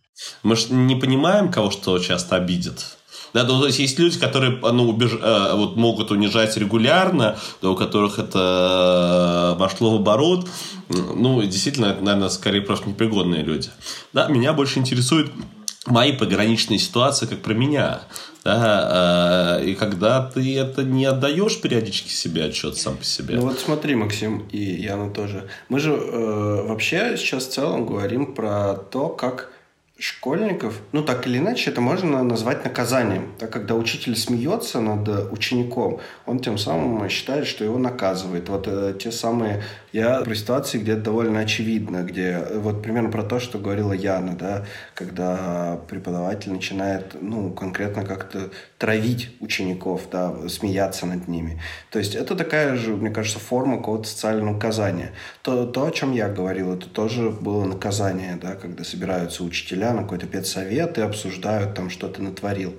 Мы 0.42 0.56
же 0.56 0.72
не 0.72 0.96
понимаем, 0.96 1.50
кого 1.50 1.70
что 1.70 1.98
часто 1.98 2.36
обидит. 2.36 2.96
Да, 3.32 3.44
ну, 3.44 3.60
то 3.60 3.66
есть 3.66 3.78
есть 3.78 3.98
люди, 3.98 4.18
которые 4.18 4.58
ну, 4.60 4.90
убеж... 4.90 5.12
э, 5.20 5.54
вот, 5.54 5.76
могут 5.76 6.10
унижать 6.10 6.56
регулярно, 6.56 7.38
да, 7.62 7.70
у 7.70 7.76
которых 7.76 8.18
это 8.18 9.54
э, 9.54 9.58
вошло 9.58 9.96
в 9.96 10.00
оборот. 10.00 10.46
Ну, 10.88 11.40
действительно, 11.42 11.86
это, 11.86 12.04
наверное, 12.04 12.28
скорее 12.28 12.60
просто 12.60 12.90
непригодные 12.90 13.42
люди. 13.42 13.70
Да, 14.12 14.28
меня 14.28 14.52
больше 14.52 14.80
интересует 14.80 15.30
мои 15.86 16.12
пограничные 16.12 16.78
ситуации, 16.78 17.26
как 17.26 17.40
про 17.40 17.54
меня. 17.54 18.02
Да, 18.44 19.58
э, 19.60 19.66
и 19.66 19.74
когда 19.74 20.28
ты 20.28 20.58
это 20.58 20.82
не 20.82 21.04
отдаешь 21.04 21.60
периодически 21.60 22.10
себе 22.10 22.44
отчет 22.44 22.76
сам 22.76 22.96
по 22.96 23.04
себе. 23.04 23.36
Ну 23.36 23.42
вот 23.42 23.60
смотри, 23.60 23.94
Максим 23.94 24.48
и 24.50 24.58
Яна 24.58 25.10
тоже. 25.10 25.48
Мы 25.68 25.78
же 25.78 25.92
э, 25.92 26.66
вообще 26.66 27.16
сейчас 27.16 27.46
в 27.46 27.52
целом 27.52 27.86
говорим 27.86 28.34
про 28.34 28.74
то, 28.74 29.08
как 29.08 29.52
школьников, 30.02 30.80
ну 30.90 31.04
так 31.04 31.28
или 31.28 31.38
иначе, 31.38 31.70
это 31.70 31.80
можно 31.80 32.24
назвать 32.24 32.64
наказанием. 32.64 33.32
Так 33.38 33.50
когда 33.50 33.76
учитель 33.76 34.16
смеется 34.16 34.80
над 34.80 35.32
учеником, 35.32 36.00
он 36.26 36.40
тем 36.40 36.58
самым 36.58 37.08
считает, 37.08 37.46
что 37.46 37.64
его 37.64 37.78
наказывает. 37.78 38.48
Вот 38.48 38.64
э, 38.66 38.94
те 39.00 39.12
самые 39.12 39.62
я 39.92 40.20
про 40.22 40.34
ситуации, 40.34 40.78
где 40.78 40.92
это 40.92 41.02
довольно 41.02 41.40
очевидно, 41.40 42.02
где 42.02 42.38
вот 42.56 42.82
примерно 42.82 43.10
про 43.10 43.22
то, 43.22 43.38
что 43.38 43.58
говорила 43.58 43.92
Яна, 43.92 44.34
да, 44.34 44.64
когда 44.94 45.78
преподаватель 45.88 46.52
начинает, 46.52 47.16
ну, 47.20 47.50
конкретно 47.52 48.04
как-то 48.04 48.50
травить 48.78 49.30
учеников, 49.40 50.08
да, 50.10 50.48
смеяться 50.48 51.06
над 51.06 51.28
ними. 51.28 51.60
То 51.90 51.98
есть 51.98 52.14
это 52.14 52.34
такая 52.34 52.76
же, 52.76 52.96
мне 52.96 53.10
кажется, 53.10 53.38
форма 53.38 53.76
какого-то 53.76 54.08
социального 54.08 54.54
наказания. 54.54 55.12
То, 55.42 55.66
то, 55.66 55.86
о 55.86 55.90
чем 55.90 56.12
я 56.12 56.28
говорил, 56.28 56.72
это 56.72 56.88
тоже 56.88 57.30
было 57.30 57.64
наказание, 57.64 58.38
да, 58.40 58.54
когда 58.54 58.84
собираются 58.84 59.44
учителя 59.44 59.92
на 59.92 60.02
какой-то 60.02 60.26
педсовет 60.26 60.98
и 60.98 61.02
обсуждают 61.02 61.74
там, 61.74 61.90
что 61.90 62.08
ты 62.08 62.22
натворил. 62.22 62.74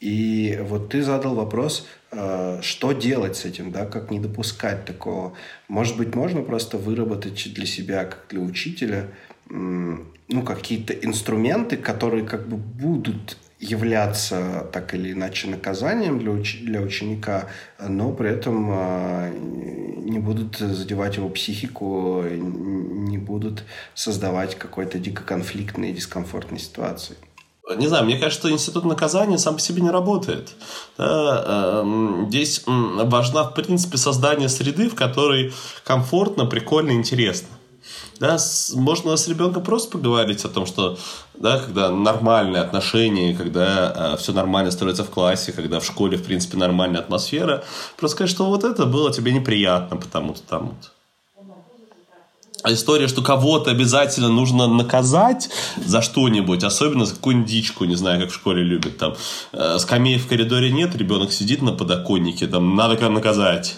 И 0.00 0.58
вот 0.62 0.88
ты 0.88 1.02
задал 1.02 1.34
вопрос, 1.34 1.86
э, 1.86 1.99
что 2.10 2.92
делать 2.92 3.36
с 3.36 3.44
этим, 3.44 3.70
да, 3.70 3.86
как 3.86 4.10
не 4.10 4.18
допускать 4.18 4.84
такого. 4.84 5.34
Может 5.68 5.96
быть, 5.96 6.14
можно 6.14 6.42
просто 6.42 6.76
выработать 6.76 7.52
для 7.54 7.66
себя, 7.66 8.04
как 8.04 8.26
для 8.30 8.40
учителя, 8.40 9.08
ну, 9.48 10.42
какие-то 10.44 10.92
инструменты, 10.92 11.76
которые 11.76 12.24
как 12.24 12.48
бы 12.48 12.56
будут 12.56 13.36
являться 13.60 14.66
так 14.72 14.94
или 14.94 15.12
иначе 15.12 15.46
наказанием 15.48 16.18
для, 16.18 16.30
уч- 16.30 16.64
для 16.64 16.80
ученика, 16.80 17.48
но 17.78 18.10
при 18.10 18.30
этом 18.30 18.70
э, 18.72 19.32
не 19.98 20.18
будут 20.18 20.56
задевать 20.56 21.16
его 21.16 21.28
психику, 21.28 22.24
не 22.24 23.18
будут 23.18 23.64
создавать 23.94 24.54
какой-то 24.54 24.98
дико 24.98 25.22
конфликтной 25.22 25.90
и 25.90 25.92
дискомфортной 25.92 26.58
ситуации 26.58 27.16
не 27.76 27.88
знаю, 27.88 28.04
мне 28.04 28.18
кажется, 28.18 28.40
что 28.40 28.50
институт 28.50 28.84
наказания 28.84 29.38
сам 29.38 29.54
по 29.54 29.60
себе 29.60 29.82
не 29.82 29.90
работает. 29.90 30.50
Да, 30.98 31.44
э, 31.46 32.24
здесь 32.28 32.62
важна, 32.66 33.44
в 33.44 33.54
принципе, 33.54 33.96
создание 33.96 34.48
среды, 34.48 34.88
в 34.88 34.94
которой 34.94 35.52
комфортно, 35.84 36.46
прикольно, 36.46 36.92
интересно. 36.92 37.48
Да, 38.18 38.38
с, 38.38 38.74
можно 38.74 39.16
с 39.16 39.28
ребенком 39.28 39.62
просто 39.64 39.90
поговорить 39.92 40.44
о 40.44 40.48
том, 40.48 40.66
что 40.66 40.98
да, 41.34 41.58
когда 41.58 41.90
нормальные 41.90 42.60
отношения, 42.60 43.34
когда 43.34 44.12
э, 44.14 44.16
все 44.18 44.32
нормально 44.32 44.70
строится 44.70 45.04
в 45.04 45.10
классе, 45.10 45.52
когда 45.52 45.80
в 45.80 45.84
школе, 45.84 46.18
в 46.18 46.24
принципе, 46.24 46.58
нормальная 46.58 47.00
атмосфера, 47.00 47.64
просто 47.96 48.16
сказать, 48.16 48.30
что 48.30 48.46
вот 48.46 48.64
это 48.64 48.84
было 48.84 49.12
тебе 49.12 49.32
неприятно, 49.32 49.96
потому-то, 49.96 50.42
тому-то 50.42 50.88
история, 52.66 53.08
что 53.08 53.22
кого-то 53.22 53.70
обязательно 53.70 54.28
нужно 54.28 54.66
наказать 54.66 55.48
за 55.84 56.02
что-нибудь, 56.02 56.64
особенно 56.64 57.04
за 57.04 57.14
какую-нибудь 57.14 57.50
дичку, 57.50 57.84
не 57.84 57.96
знаю, 57.96 58.20
как 58.20 58.30
в 58.30 58.34
школе 58.34 58.62
любят, 58.62 58.98
там, 58.98 59.14
э, 59.52 59.78
скамей 59.78 60.18
в 60.18 60.26
коридоре 60.26 60.70
нет, 60.70 60.94
ребенок 60.96 61.32
сидит 61.32 61.62
на 61.62 61.72
подоконнике, 61.72 62.46
там, 62.46 62.76
надо 62.76 63.08
наказать. 63.08 63.76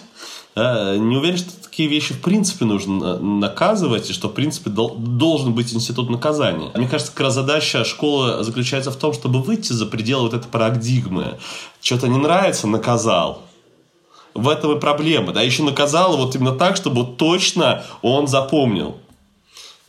Да, 0.55 0.95
не 0.97 1.17
уверен, 1.17 1.37
что 1.37 1.49
такие 1.63 1.89
вещи 1.89 2.13
в 2.13 2.21
принципе 2.21 2.65
нужно 2.65 3.17
наказывать, 3.17 4.09
и 4.09 4.13
что 4.13 4.29
в 4.29 4.33
принципе 4.33 4.69
должен 4.69 5.53
быть 5.53 5.73
институт 5.73 6.11
наказания. 6.11 6.69
Мне 6.75 6.87
кажется, 6.87 7.11
как 7.11 7.21
раз 7.21 7.33
задача 7.33 7.83
школы 7.83 8.43
заключается 8.43 8.91
в 8.91 8.95
том, 8.95 9.13
чтобы 9.13 9.41
выйти 9.41 9.73
за 9.73 9.87
пределы 9.87 10.23
вот 10.23 10.35
этой 10.35 10.47
парадигмы. 10.47 11.39
Что-то 11.81 12.07
не 12.07 12.19
нравится, 12.19 12.67
наказал 12.67 13.41
в 14.33 14.49
этом 14.49 14.77
и 14.77 14.79
проблема. 14.79 15.33
Да, 15.33 15.41
еще 15.41 15.63
наказал 15.63 16.17
вот 16.17 16.35
именно 16.35 16.53
так, 16.53 16.75
чтобы 16.75 17.05
точно 17.15 17.83
он 18.01 18.27
запомнил. 18.27 18.97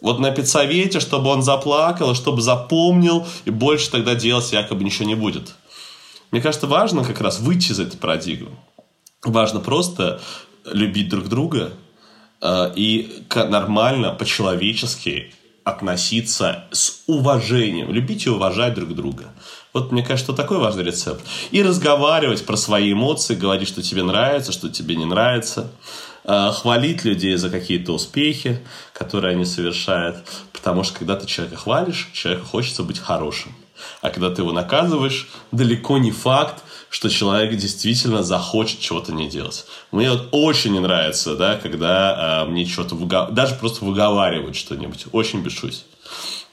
Вот 0.01 0.18
на 0.18 0.30
педсовете, 0.30 1.01
чтобы 1.01 1.30
он 1.30 1.42
заплакал, 1.42 2.14
чтобы 2.14 2.42
запомнил, 2.42 3.26
и 3.47 3.51
больше 3.51 3.90
тогда 3.90 4.14
делать 4.14 4.53
якобы 4.53 4.84
ничего 4.84 5.07
не 5.07 5.14
будет. 5.14 5.55
Мне 6.30 6.42
кажется, 6.42 6.66
важно 6.66 7.05
как 7.05 7.20
раз 7.20 7.40
выйти 7.40 7.72
из 7.72 7.80
этой 7.80 7.97
парадигмы. 7.97 8.51
Важно 9.22 9.61
просто 9.61 10.20
любить 10.66 11.09
друг 11.09 11.28
друга 11.28 11.72
э, 12.42 12.72
и 12.76 13.22
нормально, 13.34 14.11
по-человечески 14.11 15.32
относиться 15.64 16.64
с 16.70 17.03
уважением, 17.07 17.90
любить 17.90 18.26
и 18.26 18.30
уважать 18.30 18.74
друг 18.74 18.95
друга. 18.95 19.32
Вот 19.75 19.91
мне 19.91 20.03
кажется, 20.03 20.33
что 20.33 20.41
такой 20.41 20.59
важный 20.59 20.85
рецепт. 20.85 21.20
И 21.51 21.61
разговаривать 21.61 22.47
про 22.47 22.57
свои 22.57 22.93
эмоции, 22.93 23.35
говорить, 23.35 23.66
что 23.66 23.83
тебе 23.83 24.05
нравится, 24.05 24.53
что 24.53 24.68
тебе 24.70 24.95
не 24.95 25.05
нравится. 25.05 25.72
Э, 26.22 26.53
хвалить 26.53 27.05
людей 27.05 27.35
за 27.35 27.51
какие-то 27.51 27.93
успехи, 27.93 28.61
которые 28.93 29.35
они 29.35 29.45
совершают. 29.45 30.18
Потому 30.53 30.85
что 30.85 30.97
когда 30.97 31.16
ты 31.16 31.27
человека 31.27 31.57
хвалишь, 31.57 32.09
человеку 32.12 32.47
хочется 32.47 32.85
быть 32.85 33.01
хорошим. 33.01 33.53
А 34.01 34.11
когда 34.11 34.31
ты 34.31 34.43
его 34.43 34.53
наказываешь, 34.53 35.29
далеко 35.51 35.99
не 35.99 36.12
факт, 36.12 36.62
что 36.89 37.11
человек 37.11 37.57
действительно 37.57 38.22
захочет 38.22 38.79
чего-то 38.79 39.12
не 39.12 39.29
делать. 39.29 39.66
Мне 39.91 40.12
вот 40.12 40.29
очень 40.31 40.72
не 40.72 40.79
нравится, 40.79 41.35
да, 41.35 41.57
когда 41.57 42.45
э, 42.45 42.49
мне 42.49 42.64
что-то 42.64 42.95
выгов... 42.95 43.35
даже 43.35 43.57
просто 43.57 43.85
выговаривают 43.85 44.55
что-нибудь. 44.55 45.07
Очень 45.11 45.43
бешусь. 45.43 45.85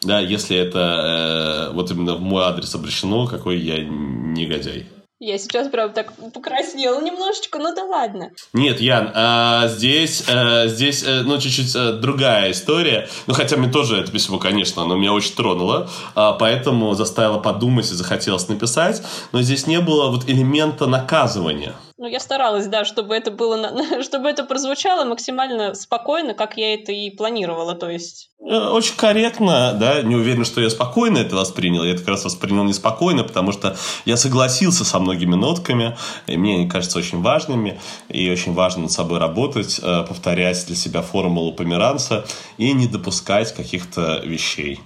Да, 0.04 0.20
если 0.20 0.58
это 0.58 1.70
э, 1.70 1.74
вот 1.74 1.92
именно 1.92 2.16
в 2.16 2.22
мой 2.22 2.44
адрес 2.44 2.74
обращено, 2.74 3.28
какой 3.28 3.60
я 3.60 3.84
негодяй. 3.84 4.88
Я 5.24 5.38
сейчас 5.38 5.68
прям 5.68 5.94
так 5.94 6.14
покраснела 6.34 7.00
немножечко, 7.00 7.60
ну 7.60 7.76
да 7.76 7.84
ладно. 7.84 8.32
Нет, 8.54 8.82
Ян, 8.82 9.12
а 9.14 9.68
здесь, 9.68 10.24
а, 10.28 10.66
здесь 10.66 11.04
а, 11.06 11.22
ну, 11.24 11.38
чуть-чуть 11.40 11.76
а, 11.76 11.94
другая 11.94 12.50
история. 12.50 13.08
Ну, 13.28 13.36
хотя 13.36 13.56
мне 13.56 13.72
тоже 13.72 13.98
это 13.98 14.12
письмо, 14.12 14.40
конечно, 14.40 14.82
оно 14.82 14.96
меня 14.96 15.14
очень 15.14 15.36
тронуло, 15.36 15.88
а, 16.16 16.34
поэтому 16.34 16.96
заставило 16.96 17.38
подумать 17.38 17.92
и 17.92 17.94
захотелось 17.94 18.48
написать. 18.48 19.04
Но 19.32 19.44
здесь 19.44 19.68
не 19.68 19.80
было 19.80 20.10
вот 20.10 20.28
элемента 20.28 20.88
наказывания. 20.88 21.76
Ну, 22.02 22.08
я 22.08 22.20
старалась, 22.20 22.66
да, 22.66 22.84
чтобы 22.84 23.14
это 23.14 23.30
было, 23.30 23.72
чтобы 24.02 24.28
это 24.28 24.44
прозвучало 24.44 25.06
максимально 25.06 25.76
спокойно, 25.76 26.34
как 26.34 26.58
я 26.58 26.74
это 26.74 26.92
и 26.92 27.12
планировала, 27.12 27.76
то 27.76 27.92
есть. 27.92 28.32
Э, 28.40 28.70
очень 28.70 28.96
корректно, 28.96 29.74
да, 29.80 30.02
не 30.02 30.16
уверен, 30.16 30.44
что 30.44 30.62
я 30.62 30.72
спокойно 30.72 31.20
это 31.20 31.36
воспринял. 31.36 31.84
Я 31.84 31.92
это 31.92 32.00
как 32.00 32.08
раз 32.08 32.26
воспринял 32.26 32.64
неспокойно, 32.64 33.24
потому 33.24 33.52
что 33.52 33.78
я 34.06 34.18
согласился 34.18 34.84
со 34.84 34.98
многими 34.98 35.36
нотками, 35.36 35.96
и 36.26 36.38
мне 36.38 36.56
они 36.56 36.68
кажутся 36.68 36.98
очень 36.98 37.22
важными, 37.22 37.80
и 38.10 38.32
очень 38.32 38.54
важно 38.54 38.82
над 38.82 38.92
собой 38.92 39.20
работать, 39.20 39.80
э, 39.80 40.04
повторять 40.08 40.66
для 40.66 40.76
себя 40.76 41.04
формулу 41.04 41.54
померанца 41.54 42.26
и 42.58 42.74
не 42.74 42.88
допускать 42.88 43.54
каких-то 43.54 44.24
вещей 44.26 44.80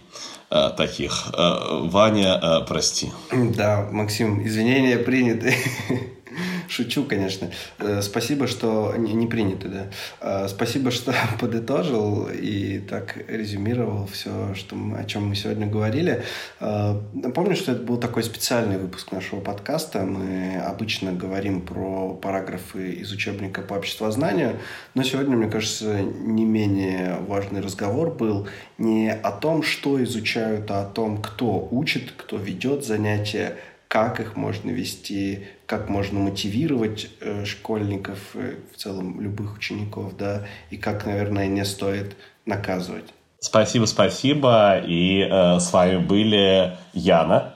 э, 0.50 0.70
таких. 0.76 1.28
Ваня, 1.34 2.66
прости. 2.68 3.14
Да, 3.32 3.88
Максим, 3.90 4.46
извинения 4.46 4.98
приняты. 4.98 5.56
Шучу, 6.70 7.04
конечно. 7.04 7.50
Э, 7.80 8.02
спасибо, 8.02 8.48
что... 8.48 8.94
Не 8.98 9.28
принято, 9.28 9.68
да. 9.70 9.88
Э, 10.22 10.48
спасибо, 10.48 10.92
что 10.92 11.14
подытожил 11.40 12.28
и 12.28 12.80
так 12.80 13.18
резюмировал 13.28 14.08
все, 14.08 14.54
что 14.56 14.76
мы, 14.76 15.00
о 15.00 15.06
чем 15.06 15.28
мы 15.28 15.36
сегодня 15.36 15.68
говорили. 15.68 16.24
Э, 16.60 17.00
Помню, 17.34 17.56
что 17.56 17.72
это 17.72 17.82
был 17.82 17.98
такой 17.98 18.24
специальный 18.24 18.78
выпуск 18.78 19.12
нашего 19.12 19.40
подкаста. 19.40 20.02
Мы 20.04 20.58
обычно 20.58 21.12
говорим 21.14 21.62
про 21.62 22.14
параграфы 22.14 22.92
из 22.92 23.12
учебника 23.12 23.62
по 23.62 23.74
обществознанию, 23.76 24.60
но 24.94 25.04
сегодня, 25.04 25.36
мне 25.36 25.50
кажется, 25.50 26.02
не 26.02 26.46
менее 26.46 27.18
важный 27.28 27.62
разговор 27.62 28.12
был 28.12 28.48
не 28.78 29.12
о 29.12 29.32
том, 29.32 29.64
что 29.64 30.04
изучают, 30.04 30.70
а 30.72 30.82
о 30.82 30.86
том, 30.86 31.22
кто 31.22 31.68
учит, 31.72 32.14
кто 32.16 32.38
ведет 32.38 32.86
занятия, 32.86 33.56
как 33.96 34.20
их 34.20 34.36
можно 34.36 34.72
вести, 34.72 35.48
как 35.68 35.88
можно 35.88 36.20
мотивировать 36.20 37.10
э, 37.22 37.46
школьников, 37.46 38.36
э, 38.36 38.58
в 38.74 38.76
целом 38.76 39.22
любых 39.22 39.56
учеников, 39.56 40.18
да, 40.18 40.46
и 40.70 40.76
как, 40.76 41.06
наверное, 41.06 41.48
не 41.48 41.64
стоит 41.64 42.18
наказывать. 42.46 43.14
Спасибо, 43.40 43.86
спасибо. 43.86 44.80
И 44.86 45.22
э, 45.22 45.60
с 45.62 45.72
вами 45.72 46.06
были 46.06 46.78
Яна. 46.92 47.56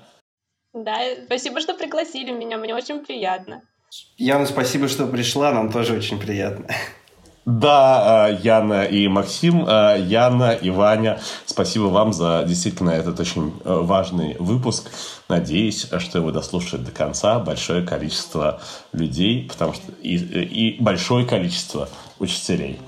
Да, 0.74 0.98
спасибо, 1.26 1.60
что 1.60 1.74
пригласили 1.74 2.32
меня. 2.32 2.58
Мне 2.58 2.74
очень 2.74 3.04
приятно. 3.04 3.62
Яна, 4.16 4.46
спасибо, 4.46 4.88
что 4.88 5.08
пришла. 5.08 5.52
Нам 5.52 5.70
тоже 5.70 5.98
очень 5.98 6.22
приятно. 6.22 6.68
Да, 7.46 8.30
э, 8.30 8.40
Яна 8.44 8.84
и 8.84 9.08
Максим, 9.08 9.66
э, 9.68 10.06
Яна 10.08 10.52
и 10.52 10.70
Ваня, 10.70 11.20
спасибо 11.46 11.86
вам 11.86 12.14
за 12.14 12.44
действительно 12.48 12.92
этот 12.92 13.20
очень 13.20 13.54
э, 13.64 13.80
важный 13.82 14.36
выпуск. 14.40 14.92
Надеюсь, 15.30 15.88
что 15.98 16.20
его 16.20 16.32
дослушает 16.32 16.84
до 16.84 16.92
конца 16.92 17.40
большое 17.40 17.86
количество 17.86 18.62
людей, 18.92 19.48
потому 19.50 19.74
что 19.74 19.92
и, 20.02 20.16
и 20.16 20.82
большое 20.82 21.26
количество 21.26 21.90
учителей. 22.20 22.80